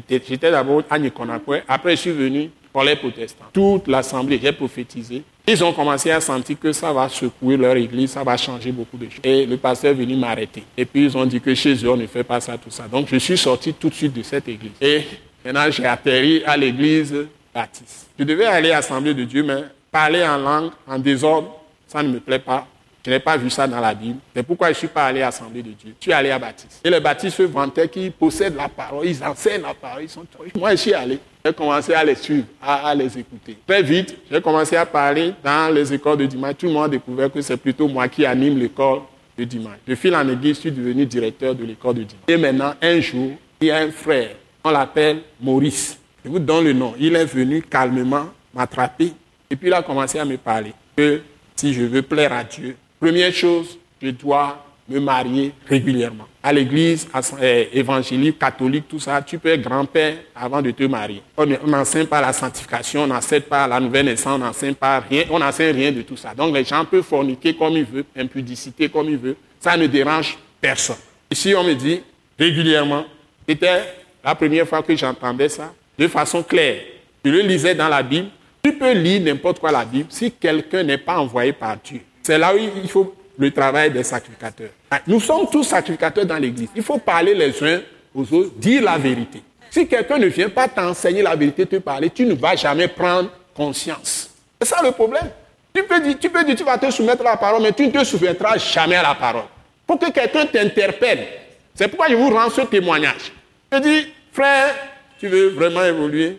[0.09, 1.61] J'étais d'abord à Nikonakwe.
[1.67, 3.45] Après, je suis venu pour les protestants.
[3.53, 5.23] Toute l'assemblée, j'ai prophétisé.
[5.47, 8.97] Ils ont commencé à sentir que ça va secouer leur église, ça va changer beaucoup
[8.97, 9.21] de choses.
[9.23, 10.63] Et le pasteur est venu m'arrêter.
[10.76, 12.88] Et puis ils ont dit que chez eux, on ne fait pas ça, tout ça.
[12.88, 14.71] Donc je suis sorti tout de suite de cette église.
[14.82, 15.03] Et
[15.45, 17.13] maintenant, j'ai atterri à l'église
[17.53, 18.07] baptiste.
[18.17, 22.09] Je devais aller à l'Assemblée de Dieu, mais parler en langue, en désordre, ça ne
[22.09, 22.67] me plaît pas.
[23.05, 24.17] Je n'ai pas vu ça dans la Bible.
[24.35, 25.93] C'est pourquoi je ne suis pas allé à l'Assemblée de Dieu.
[25.99, 26.81] Je suis allé à Baptiste.
[26.83, 30.03] Et les baptistes se vantaient qu'ils possèdent la parole, ils enseignent la parole.
[30.03, 30.25] Ils sont...
[30.55, 31.19] Moi, je suis allé.
[31.45, 33.57] J'ai commencé à les suivre, à, les écouter.
[33.67, 36.55] Très vite, j'ai commencé à parler dans les écoles de dimanche.
[36.57, 39.01] Tout le monde a découvert que c'est plutôt moi qui anime l'école
[39.37, 39.77] de dimanche.
[39.87, 42.23] De fil en aiguille, je suis devenu directeur de l'école de dimanche.
[42.27, 44.31] Et maintenant, un jour, il y a un frère,
[44.66, 45.97] on l'appelle Maurice.
[46.24, 46.95] Je vous donne le nom.
[46.99, 49.13] Il est venu calmement m'attraper
[49.49, 51.22] et puis il a commencé à me parler que
[51.55, 56.26] si je veux plaire à Dieu, première chose, je dois me marier régulièrement.
[56.41, 57.07] À l'église
[57.41, 61.22] euh, évangélique, catholique, tout ça, tu peux être grand-père avant de te marier.
[61.38, 65.26] On n'enseigne pas la sanctification, on n'enseigne pas la nouvelle naissance, on n'enseigne pas rien,
[65.30, 66.34] on n'enseigne rien de tout ça.
[66.34, 69.38] Donc les gens peuvent forniquer comme ils veulent, impudicité comme ils veulent.
[69.59, 70.97] Ça ne dérange personne.
[71.32, 72.01] Ici, on me dit
[72.38, 73.05] régulièrement,
[73.47, 76.82] c'était la première fois que j'entendais ça, de façon claire.
[77.23, 78.30] Je le lisais dans la Bible.
[78.63, 82.01] Tu peux lire n'importe quoi la Bible si quelqu'un n'est pas envoyé par Dieu.
[82.23, 84.71] C'est là où il faut le travail des sacrificateurs.
[84.89, 86.69] Ah, nous sommes tous sacrificateurs dans l'Église.
[86.76, 87.82] Il faut parler les uns
[88.15, 89.43] aux autres, dire la vérité.
[89.69, 93.30] Si quelqu'un ne vient pas t'enseigner la vérité, te parler, tu ne vas jamais prendre
[93.53, 94.32] conscience.
[94.59, 95.30] C'est ça le problème.
[95.73, 97.86] Tu peux, dire, tu peux dire, tu vas te soumettre à la parole, mais tu
[97.86, 99.43] ne te souviendras jamais à la parole.
[99.86, 101.28] Pour que quelqu'un t'interpelle.
[101.76, 103.34] C'est pourquoi je vous rends ce témoignage.
[103.72, 104.76] Je dis, frère,
[105.20, 106.38] tu veux vraiment évoluer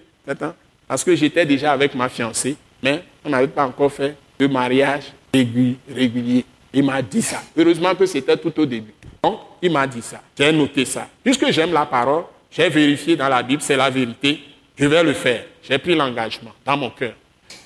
[0.87, 5.13] Parce que j'étais déjà avec ma fiancée, mais on n'avait pas encore fait de mariage
[5.35, 6.45] régulier.
[6.73, 7.43] Il m'a dit ça.
[7.57, 8.93] Heureusement que c'était tout au début.
[9.23, 10.21] Donc, il m'a dit ça.
[10.39, 11.09] J'ai noté ça.
[11.25, 14.41] Puisque j'aime la parole, j'ai vérifié dans la Bible, c'est la vérité,
[14.77, 15.45] je vais le faire.
[15.63, 17.15] J'ai pris l'engagement dans mon cœur.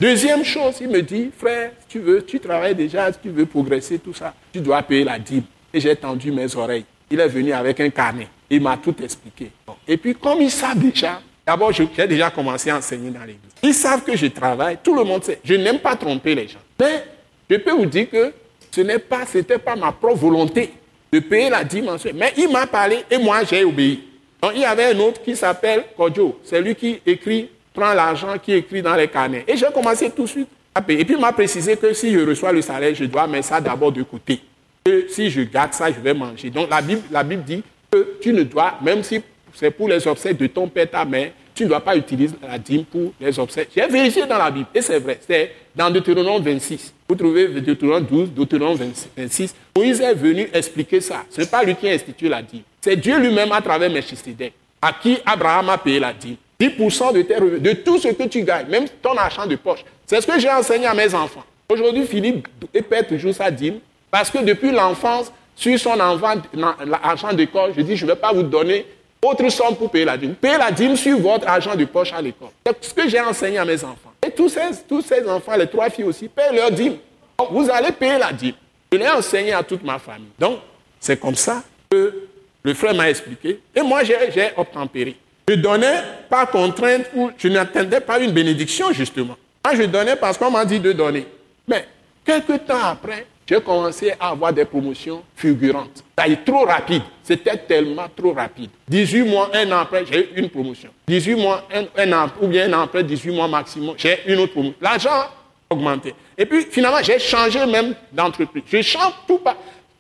[0.01, 4.15] Deuxième chose, il me dit, frère, tu veux, tu travailles déjà, tu veux progresser, tout
[4.15, 5.43] ça, tu dois payer la dîme.
[5.73, 6.85] Et j'ai tendu mes oreilles.
[7.11, 8.29] Il est venu avec un carnet.
[8.49, 9.51] Il m'a tout expliqué.
[9.87, 13.53] Et puis, comme ils savent déjà, d'abord, j'ai déjà commencé à enseigner dans l'église.
[13.63, 15.41] Ils savent que je travaille, tout le monde sait.
[15.45, 16.61] Je n'aime pas tromper les gens.
[16.79, 17.05] Mais
[17.49, 18.33] je peux vous dire que
[18.71, 19.25] ce n'est pas,
[19.65, 20.73] pas ma propre volonté
[21.13, 22.15] de payer la mensuelle.
[22.15, 24.05] Mais il m'a parlé et moi, j'ai obéi.
[24.41, 26.41] Donc, il y avait un autre qui s'appelle Kodjo.
[26.45, 29.45] C'est lui qui écrit prends l'argent qui écrit dans les carnets.
[29.47, 31.01] Et j'ai commencé tout de suite à payer.
[31.01, 33.61] Et puis il m'a précisé que si je reçois le salaire, je dois mettre ça
[33.61, 34.41] d'abord de côté.
[34.85, 36.51] Que si je garde ça, je vais manger.
[36.51, 39.21] Donc la Bible, la Bible dit que tu ne dois, même si
[39.55, 42.59] c'est pour les obsèques de ton père, ta mère, tu ne dois pas utiliser la
[42.59, 43.69] dîme pour les obsèques.
[43.75, 46.95] J'ai vérifié dans la Bible, et c'est vrai, c'est dans Deutéronome 26.
[47.07, 48.79] Vous trouvez Deutéronome 12, Deutéronome
[49.17, 49.55] 26.
[49.77, 51.25] Moïse est venu expliquer ça.
[51.29, 52.63] Ce n'est pas lui qui a institué la dîme.
[52.81, 56.37] C'est Dieu lui-même à travers Melchisedec, à qui Abraham a payé la dîme.
[56.59, 59.85] 10% de tes de tout ce que tu gagnes, même ton argent de poche.
[60.07, 61.45] C'est ce que j'ai enseigné à mes enfants.
[61.69, 62.49] Aujourd'hui, Philippe
[62.89, 63.81] paie toujours sa dîme
[64.11, 68.43] parce que depuis l'enfance, sur son argent d'école, je dis, je ne vais pas vous
[68.43, 68.87] donner
[69.23, 70.35] autre somme pour payer la dîme.
[70.35, 72.49] Payez la dîme sur votre argent de poche à l'école.
[72.67, 74.13] C'est ce que j'ai enseigné à mes enfants.
[74.27, 76.97] Et tous ces, tous ces enfants, les trois filles aussi, payent leur dîme.
[77.39, 78.55] Donc, vous allez payer la dîme.
[78.91, 80.31] Je l'ai enseigné à toute ma famille.
[80.39, 80.61] Donc,
[80.99, 82.29] c'est comme ça que
[82.63, 83.61] le frère m'a expliqué.
[83.75, 84.17] Et moi, j'ai
[84.57, 85.17] obtempéré.
[85.49, 89.37] Je donnais par contrainte ou je n'attendais pas une bénédiction, justement.
[89.65, 91.27] Moi, je donnais parce qu'on m'a dit de donner.
[91.69, 91.87] Mais
[92.25, 96.05] quelques temps après, j'ai commencé à avoir des promotions fulgurantes.
[96.17, 97.03] Ça est trop rapide.
[97.25, 98.71] C'était tellement trop rapide.
[98.89, 100.91] 18 mois, un an après, j'ai eu une promotion.
[101.09, 104.53] 18 mois, un, an, ou bien un an après, 18 mois maximum, j'ai une autre
[104.53, 104.77] promotion.
[104.81, 105.31] L'argent a
[105.69, 106.15] augmenté.
[106.39, 108.63] Et puis, finalement, j'ai changé même d'entreprise.
[108.71, 109.57] Je change tout pas.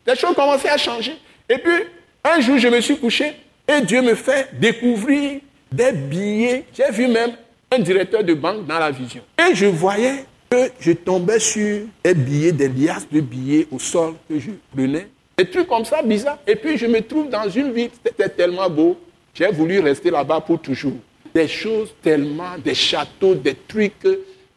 [0.06, 1.16] Les choses commençaient à changer.
[1.48, 1.72] Et puis,
[2.22, 3.32] un jour, je me suis couché
[3.66, 5.40] et Dieu me fait découvrir
[5.72, 6.66] des billets.
[6.72, 7.32] J'ai vu même
[7.72, 9.22] un directeur de banque dans la vision.
[9.38, 14.14] Et je voyais que je tombais sur des billets, des liasses de billets au sol
[14.28, 15.06] que je prenais.
[15.38, 16.38] Des trucs comme ça, bizarre.
[16.46, 18.98] Et puis je me trouve dans une ville, c'était tellement beau.
[19.32, 20.96] J'ai voulu rester là-bas pour toujours.
[21.32, 24.04] Des choses tellement, des châteaux, des trucs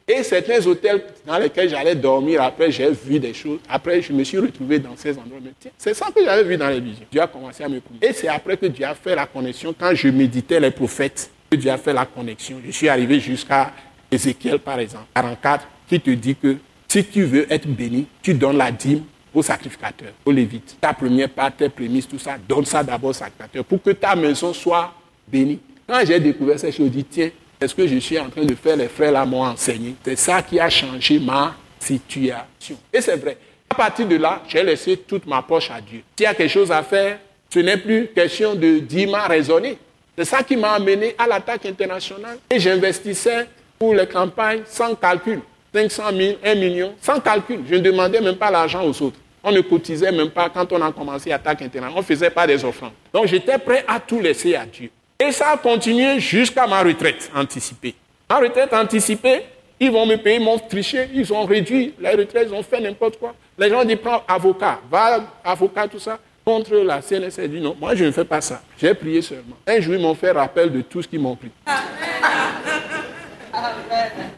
[0.07, 3.59] et certains hôtels dans lesquels j'allais dormir, après j'ai vu des choses.
[3.69, 5.39] Après, je me suis retrouvé dans ces endroits.
[5.77, 7.05] C'est ça que j'avais vu dans les visions.
[7.09, 8.07] Dieu a commencé à me couper.
[8.07, 9.73] Et c'est après que Dieu a fait la connexion.
[9.79, 12.57] Quand je méditais les prophètes, que Dieu a fait la connexion.
[12.65, 13.71] Je suis arrivé jusqu'à
[14.11, 15.67] Ézéchiel, par exemple, 44,
[15.99, 20.31] te dit que si tu veux être béni, tu donnes la dîme aux sacrificateurs, aux
[20.31, 20.77] lévites.
[20.79, 24.15] Ta première part, tes prémices, tout ça, donne ça d'abord aux sacrificateurs pour que ta
[24.15, 24.93] maison soit
[25.27, 25.59] bénie.
[25.87, 27.29] Quand j'ai découvert ces choses, je dis, tiens,
[27.59, 29.95] est-ce que je suis en train de faire les frères là m'ont enseigné?
[30.03, 32.77] C'est ça qui a changé ma situation.
[32.91, 33.37] Et c'est vrai.
[33.69, 36.01] À partir de là, j'ai laissé toute ma poche à Dieu.
[36.15, 37.17] S'il y a quelque chose à faire,
[37.49, 39.77] ce n'est plus question de dire raisonner.
[40.17, 42.37] C'est ça qui m'a amené à l'attaque internationale.
[42.51, 43.47] Et j'investissais
[43.79, 45.39] pour les campagnes sans calcul.
[45.73, 47.61] 500 000, 1 million, sans calcul.
[47.69, 49.17] Je ne demandais même pas l'argent aux autres.
[49.43, 51.93] On ne cotisait même pas quand on a commencé l'attaque internationale.
[51.95, 52.93] On ne faisait pas des offrandes.
[53.13, 54.89] Donc j'étais prêt à tout laisser à Dieu.
[55.19, 57.95] Et ça a continué jusqu'à ma retraite anticipée.
[58.29, 59.41] Ma retraite anticipée,
[59.79, 62.79] ils vont me payer, ils m'ont triché, ils ont réduit la retraite, ils ont fait
[62.79, 63.33] n'importe quoi.
[63.57, 67.39] Les gens disent, prends avocat, va avocat, tout ça, contre la CNSS.
[67.49, 68.61] dit non, moi je ne fais pas ça.
[68.77, 69.55] J'ai prié seulement.
[69.67, 71.51] Un jour, ils m'ont fait rappel de tout ce qu'ils m'ont pris.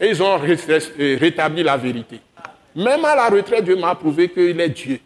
[0.00, 2.20] Et ils ont rétabli la vérité.
[2.74, 5.00] Même à la retraite, Dieu m'a prouvé qu'il est Dieu.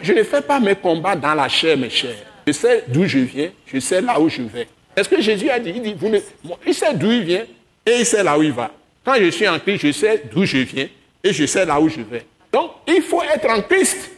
[0.00, 2.16] Je ne fais pas mes combats dans la chair, mes chers.
[2.46, 4.66] Je sais d'où je viens, je sais là où je vais.
[4.96, 6.10] Est-ce que Jésus a dit, il dit, vous
[6.66, 7.44] il sait d'où il vient
[7.84, 8.70] et il sait là où il va.
[9.04, 10.88] Quand je suis en Christ, je sais d'où je viens
[11.22, 12.24] et je sais là où je vais.
[12.52, 14.10] Donc, il faut être en Christ.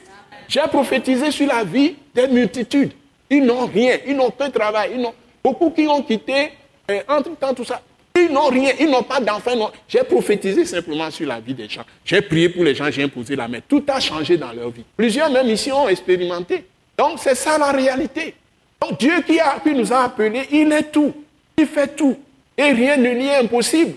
[0.48, 2.92] J'ai prophétisé sur la vie des multitudes.
[3.28, 4.92] Ils n'ont rien, ils n'ont pas de travail.
[4.94, 5.06] Ils
[5.42, 6.52] beaucoup qui ont quitté,
[6.90, 7.82] euh, entre temps, tout ça.
[8.24, 9.70] Ils n'ont rien, ils n'ont pas d'enfants.
[9.88, 11.82] J'ai prophétisé simplement sur la vie des gens.
[12.04, 13.58] J'ai prié pour les gens, j'ai imposé la main.
[13.66, 14.84] Tout a changé dans leur vie.
[14.96, 16.64] Plusieurs même ici ont expérimenté.
[16.96, 18.34] Donc c'est ça la réalité.
[18.80, 21.12] Donc Dieu qui, a, nous a appelés, il est tout.
[21.56, 22.16] Il fait tout.
[22.56, 23.94] Et rien ne lui est impossible.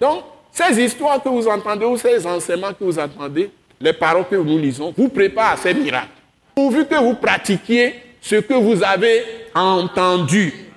[0.00, 3.50] Donc, ces histoires que vous entendez ou ces enseignements que vous entendez,
[3.80, 6.08] les paroles que nous lisons, vous préparent à ces miracles.
[6.54, 9.24] Pourvu que vous pratiquiez ce que vous avez
[9.54, 10.67] entendu.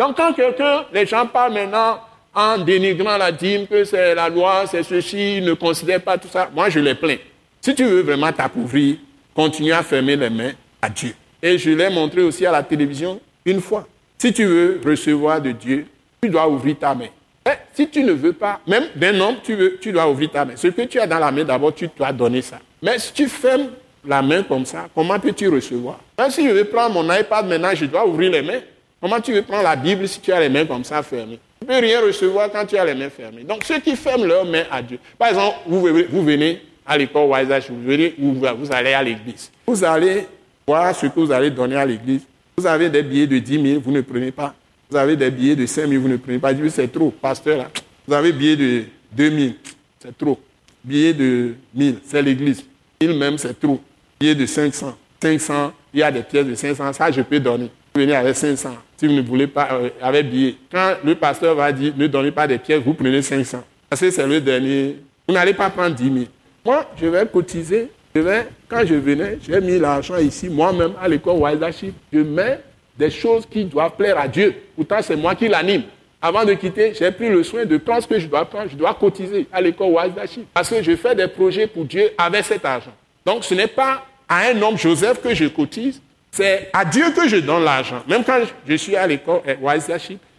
[0.00, 2.00] Donc, quand quelqu'un, les gens parlent maintenant
[2.34, 6.28] en dénigrant la dîme, que c'est la loi, c'est ceci, ils ne considèrent pas tout
[6.28, 7.18] ça, moi je les plains.
[7.60, 8.96] Si tu veux vraiment t'appauvrir,
[9.34, 11.12] continue à fermer les mains à Dieu.
[11.42, 13.86] Et je l'ai montré aussi à la télévision une fois.
[14.16, 15.86] Si tu veux recevoir de Dieu,
[16.22, 17.08] tu dois ouvrir ta main.
[17.44, 20.46] Et si tu ne veux pas, même d'un homme, tu, veux, tu dois ouvrir ta
[20.46, 20.54] main.
[20.56, 22.58] Ce que tu as dans la main, d'abord, tu dois donner ça.
[22.80, 23.68] Mais si tu fermes
[24.06, 26.00] la main comme ça, comment peux-tu recevoir?
[26.18, 28.60] Même si je veux prendre mon iPad maintenant, je dois ouvrir les mains.
[29.00, 31.38] Comment tu veux prendre la Bible si tu as les mains comme ça fermées?
[31.60, 33.44] Tu ne peux rien recevoir quand tu as les mains fermées.
[33.44, 34.98] Donc ceux qui ferment leurs mains à Dieu.
[35.18, 35.80] Par exemple, vous,
[36.22, 39.50] venez à l'école Wiseach, vous venez ou vous allez à l'église.
[39.66, 40.26] Vous allez
[40.66, 42.22] voir ce que vous allez donner à l'église.
[42.56, 44.54] Vous avez des billets de 10 000, vous ne prenez pas.
[44.90, 46.50] Vous avez des billets de 5 000, vous ne prenez pas.
[46.68, 47.70] C'est trop, pasteur.
[48.06, 49.52] Vous avez billets de 2 000,
[49.98, 50.38] c'est trop.
[50.84, 52.64] Billet de 1000, c'est l'église.
[53.00, 53.80] 1000 même, c'est trop.
[54.18, 54.94] Billet de 500.
[55.22, 57.70] 500, il y a des pièces de 500, ça je peux donner.
[57.94, 58.76] Venez avec 500.
[58.96, 60.54] Si vous ne voulez pas, euh, avec billet.
[60.70, 63.62] Quand le pasteur va dire ne donnez pas des pièces, vous prenez 500.
[63.88, 64.96] Parce que c'est le dernier.
[65.26, 66.16] Vous n'allez pas prendre 10 000.
[66.64, 67.90] Moi, je vais cotiser.
[68.14, 71.64] Je vais, quand je venais, j'ai mis l'argent ici, moi-même, à l'école Wild
[72.12, 72.60] Je mets
[72.98, 74.54] des choses qui doivent plaire à Dieu.
[74.74, 75.82] Pourtant, c'est moi qui l'anime.
[76.20, 78.68] Avant de quitter, j'ai pris le soin de prendre ce que je dois prendre.
[78.70, 80.14] Je dois cotiser à l'école Wild
[80.52, 82.92] Parce que je fais des projets pour Dieu avec cet argent.
[83.24, 86.00] Donc, ce n'est pas à un homme, Joseph, que je cotise.
[86.32, 88.02] C'est à Dieu que je donne l'argent.
[88.06, 89.90] Même quand je suis à l'école Wise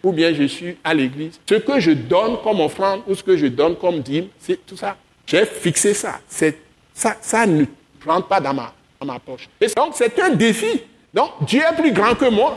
[0.04, 3.36] ou bien je suis à l'église, ce que je donne comme offrande ou ce que
[3.36, 4.96] je donne comme dîme, c'est tout ça.
[5.28, 6.20] J'ai fixé ça.
[6.94, 7.66] Ça, ça ne
[8.06, 9.48] rentre pas dans ma, dans ma poche.
[9.60, 10.82] Et donc, c'est un défi.
[11.14, 12.56] Donc, Dieu est plus grand que moi.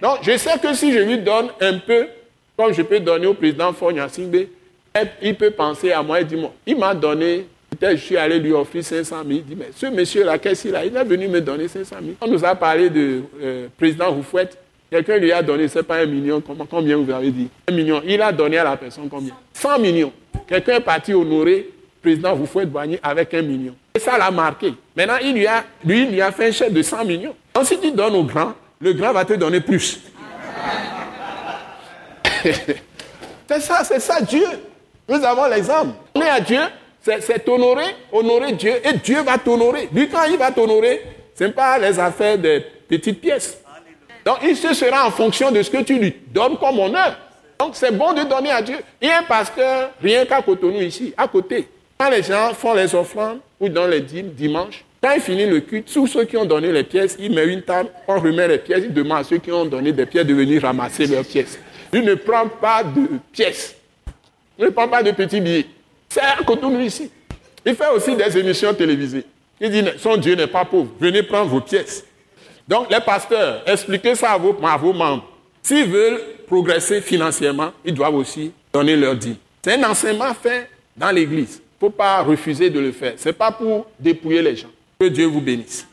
[0.00, 2.08] Donc, je sais que si je lui donne un peu,
[2.56, 4.46] comme je peux donner au président Fonya Singbe,
[5.22, 7.46] il peut penser à moi et dire, il m'a donné,
[7.80, 9.30] je suis allé lui offrir 500 000.
[9.30, 10.84] Il dit, mais ce monsieur-là, qu'est-ce qu'il a?
[10.84, 12.12] Il est venu me donner 500 000.
[12.20, 14.48] On nous a parlé de euh, président Roufouet.
[14.90, 16.40] Quelqu'un lui a donné, c'est pas un million,
[16.70, 17.48] combien vous avez dit?
[17.68, 18.00] Un million.
[18.06, 19.34] Il a donné à la personne combien?
[19.52, 20.12] 100 millions.
[20.46, 23.74] Quelqu'un est parti honorer président Roufouet Boigny avec un million.
[23.94, 24.72] Et ça l'a marqué.
[24.94, 27.34] Maintenant, il lui a, lui, il lui a fait un chèque de 100 millions.
[27.54, 30.00] Ensuite, il donne au grand, le grand va te donner plus.
[32.44, 34.46] c'est ça, c'est ça Dieu.
[35.08, 35.94] Nous avons l'exemple.
[36.14, 36.60] On est à Dieu,
[37.20, 39.88] c'est honorer, honorer Dieu, et Dieu va t'honorer.
[39.92, 41.02] Lui, quand il va t'honorer,
[41.34, 43.58] ce n'est pas les affaires des petites pièces.
[44.24, 47.16] Donc, il se sera en fonction de ce que tu lui donnes comme honneur.
[47.58, 48.76] Donc, c'est bon de donner à Dieu.
[49.00, 51.68] Il y a un pasteur, rien qu'à Cotonou ici, à côté.
[51.98, 55.60] Quand les gens font les offrandes ou dans les dîmes dimanche, quand il finit le
[55.60, 58.58] culte, tous ceux qui ont donné les pièces, il met une table, on remet les
[58.58, 61.58] pièces, il demande à ceux qui ont donné des pièces de venir ramasser leurs pièces.
[61.92, 63.76] Il ne prend pas de pièces.
[64.58, 65.66] Il ne prend pas de petits billets.
[66.08, 67.10] C'est à côté de ici.
[67.64, 69.24] Il fait aussi des émissions télévisées.
[69.60, 70.90] Il dit, son Dieu n'est pas pauvre.
[71.00, 72.04] Venez prendre vos pièces.
[72.68, 75.24] Donc, les pasteurs, expliquez ça à vos, à vos membres.
[75.62, 79.36] S'ils veulent progresser financièrement, ils doivent aussi donner leur dîme.
[79.64, 81.60] C'est un enseignement fait dans l'Église.
[81.60, 83.14] Il ne faut pas refuser de le faire.
[83.16, 84.70] Ce n'est pas pour dépouiller les gens.
[84.98, 85.86] Que Dieu vous bénisse.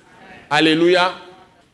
[0.50, 1.14] Alléluia.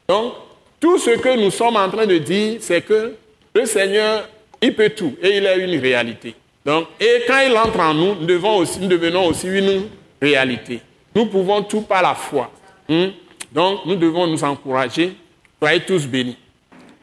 [0.07, 0.33] Donc,
[0.79, 3.13] tout ce que nous sommes en train de dire, c'est que
[3.53, 4.27] le Seigneur,
[4.61, 6.35] il peut tout et il est une réalité.
[6.69, 9.87] Donc, et quand il entre en nous, nous, devenons aussi une
[10.21, 10.79] réalité.
[11.15, 12.51] Nous pouvons tout par la foi.
[12.87, 13.07] Hmm?
[13.51, 15.15] Donc, nous devons nous encourager.
[15.59, 16.37] Soyez tous bénis.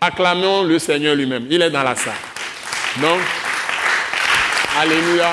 [0.00, 1.48] Acclamons le Seigneur lui-même.
[1.50, 2.14] Il est dans la salle.
[3.02, 3.18] Donc,
[4.80, 5.32] Alléluia.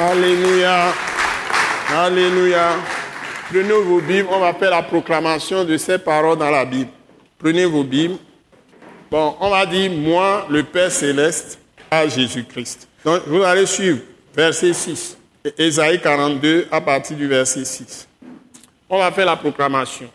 [0.00, 0.84] Alléluia.
[1.94, 2.70] Alléluia.
[3.50, 6.90] Prenez vos Bibles, on va faire la proclamation de ces paroles dans la Bible.
[7.38, 8.16] Prenez vos Bibles.
[9.10, 11.58] Bon, on va dire moi, le Père céleste,
[11.90, 12.87] à Jésus-Christ.
[13.04, 14.00] Donc, vous allez suivre
[14.34, 15.18] verset 6.
[15.56, 18.08] Ésaïe 42 à partir du verset 6.
[18.90, 20.08] On va faire la proclamation.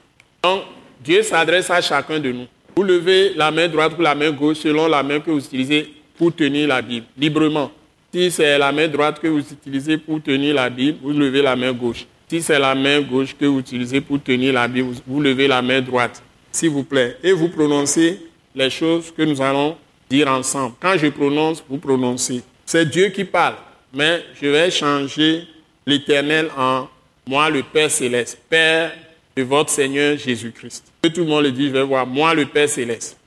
[0.43, 0.63] Donc,
[1.03, 2.47] Dieu s'adresse à chacun de nous.
[2.75, 5.93] Vous levez la main droite ou la main gauche selon la main que vous utilisez
[6.17, 7.71] pour tenir la Bible, librement.
[8.13, 11.55] Si c'est la main droite que vous utilisez pour tenir la Bible, vous levez la
[11.55, 12.05] main gauche.
[12.27, 15.61] Si c'est la main gauche que vous utilisez pour tenir la Bible, vous levez la
[15.61, 16.21] main droite,
[16.51, 17.17] s'il vous plaît.
[17.23, 18.19] Et vous prononcez
[18.55, 19.75] les choses que nous allons
[20.09, 20.75] dire ensemble.
[20.79, 22.41] Quand je prononce, vous prononcez.
[22.65, 23.55] C'est Dieu qui parle,
[23.93, 25.47] mais je vais changer
[25.85, 26.87] l'éternel en
[27.25, 28.91] moi, le Père céleste, Père
[29.35, 30.83] de votre Seigneur Jésus-Christ.
[31.01, 33.17] Que tout le monde le dit, je vais voir, moi, le Père céleste.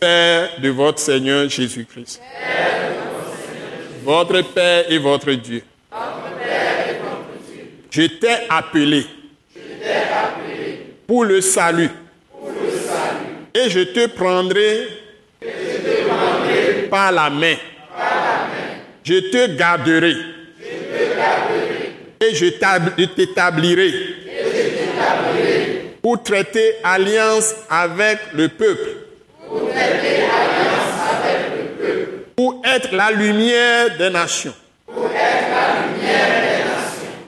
[0.00, 2.22] Père de votre Seigneur Jésus-Christ.
[4.04, 5.62] Votre Père et votre Dieu.
[7.90, 9.04] Je t'ai appelé,
[11.06, 11.90] pour, le salut.
[13.54, 14.86] Et je te prendrai,
[16.88, 17.56] par, la main.
[19.08, 20.16] Je te garderai.
[22.20, 22.46] Et je
[23.06, 23.90] t'établirai
[26.02, 28.90] pour traiter alliance avec le peuple.
[32.36, 34.52] Pour être la lumière des nations.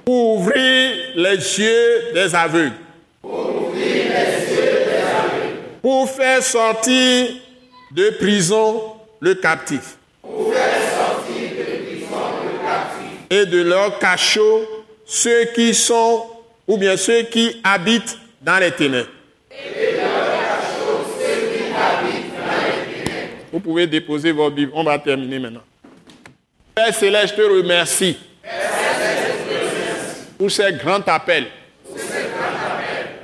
[0.04, 2.72] Pour ouvrir les yeux des aveugles.
[5.80, 7.28] Pour faire sortir
[7.90, 8.82] de prison
[9.20, 9.96] le captif.
[13.30, 14.68] Et de leur cachot
[15.06, 16.26] ceux qui sont
[16.66, 19.08] ou bien ceux qui habitent dans les ténèbres.
[23.52, 24.72] Vous pouvez déposer vos Bibles.
[24.74, 25.62] On va terminer maintenant.
[26.74, 28.16] Père Céleste, je te remercie
[30.38, 31.46] pour ce grand appel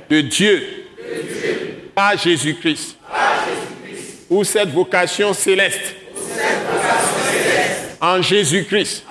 [0.09, 0.85] de Dieu
[1.95, 2.97] par Jésus-Christ.
[4.27, 5.95] Pour cette vocation céleste
[8.01, 9.05] en Jésus-Christ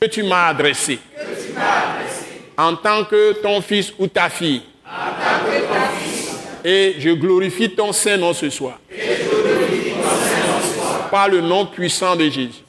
[0.00, 0.98] que tu m'as adressé
[2.56, 4.62] en tant que ton fils ou ta fille.
[6.64, 8.78] Et je glorifie ton Saint-Nom ce soir.
[11.10, 12.62] Par le nom puissant de Jésus.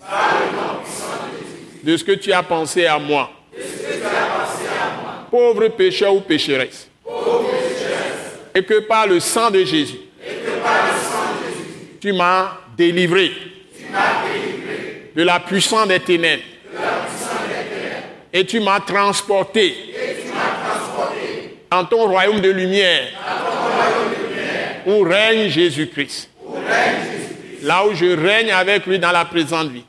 [1.84, 3.32] De ce que tu as pensé à moi.
[5.32, 6.88] Pauvre pécheur ou pécheresse.
[8.54, 10.00] Et que par le sang de Jésus,
[12.00, 13.32] tu m'as délivré
[15.16, 16.44] de la puissance des ténèbres.
[18.32, 19.76] Et tu m'as transporté
[21.72, 23.08] dans ton royaume de lumière
[24.86, 26.30] où règne Jésus-Christ.
[27.64, 29.84] Là où je règne avec lui dans la présente vie.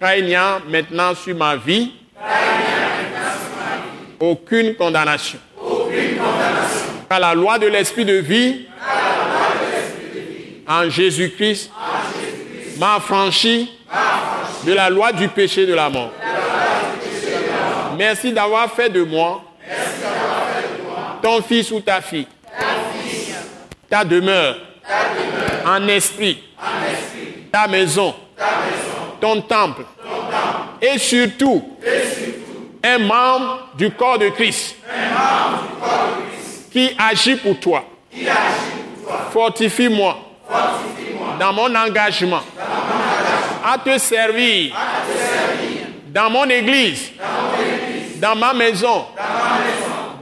[0.00, 1.92] Car maintenant sur ma vie
[4.20, 5.38] aucune condamnation.
[7.08, 8.66] Car la loi de l'esprit de vie
[10.66, 11.70] en Jésus-Christ
[12.78, 13.77] m'a affranchi
[14.68, 16.10] de la loi du péché de la mort.
[17.96, 19.42] Merci d'avoir fait de moi
[21.22, 22.26] ton fils ou ta fille,
[23.88, 24.56] ta demeure,
[25.66, 26.42] en esprit,
[27.50, 28.14] ta maison,
[29.18, 29.84] ton temple,
[30.82, 31.64] et surtout
[32.84, 34.76] un membre du corps de Christ
[36.70, 37.84] qui agit pour toi.
[39.32, 40.18] Fortifie-moi
[41.40, 42.42] dans mon engagement
[43.72, 44.74] à te servir
[46.08, 47.10] dans mon église,
[48.16, 49.04] dans ma maison,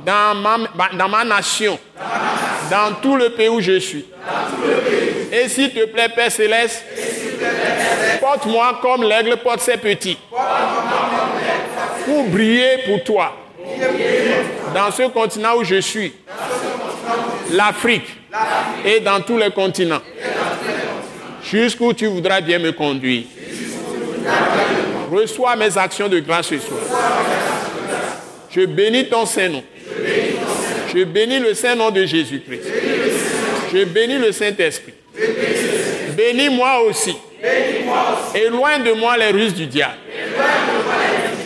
[0.04, 0.56] dans ma,
[0.94, 1.78] dans ma nation,
[2.70, 4.04] dans tout le pays où je suis.
[5.32, 6.84] Et s'il te plaît, Père Céleste,
[8.20, 10.18] porte-moi comme l'aigle porte ses petits.
[12.04, 13.32] Pour briller pour toi.
[14.74, 16.12] Dans ce continent où je suis.
[17.52, 18.06] L'Afrique.
[18.84, 20.02] Et dans tous les continents.
[21.42, 23.24] Jusqu'où tu voudras bien me conduire.
[25.10, 26.80] Reçois mes actions de grâce ce soir.
[28.50, 29.62] Je bénis ton Saint-Nom.
[30.94, 32.62] Je bénis le Saint-Nom de Jésus-Christ.
[33.72, 34.94] Je bénis le Saint-Esprit.
[36.16, 37.16] Bénis-moi aussi.
[38.34, 39.96] Éloigne de moi les ruses du diable.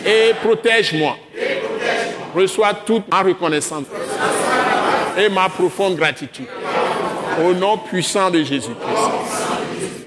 [0.07, 1.17] Et protège-moi.
[2.35, 3.85] Reçois toute ma reconnaissance
[5.19, 6.47] et ma profonde gratitude.
[7.45, 9.50] Au nom puissant de Jésus-Christ.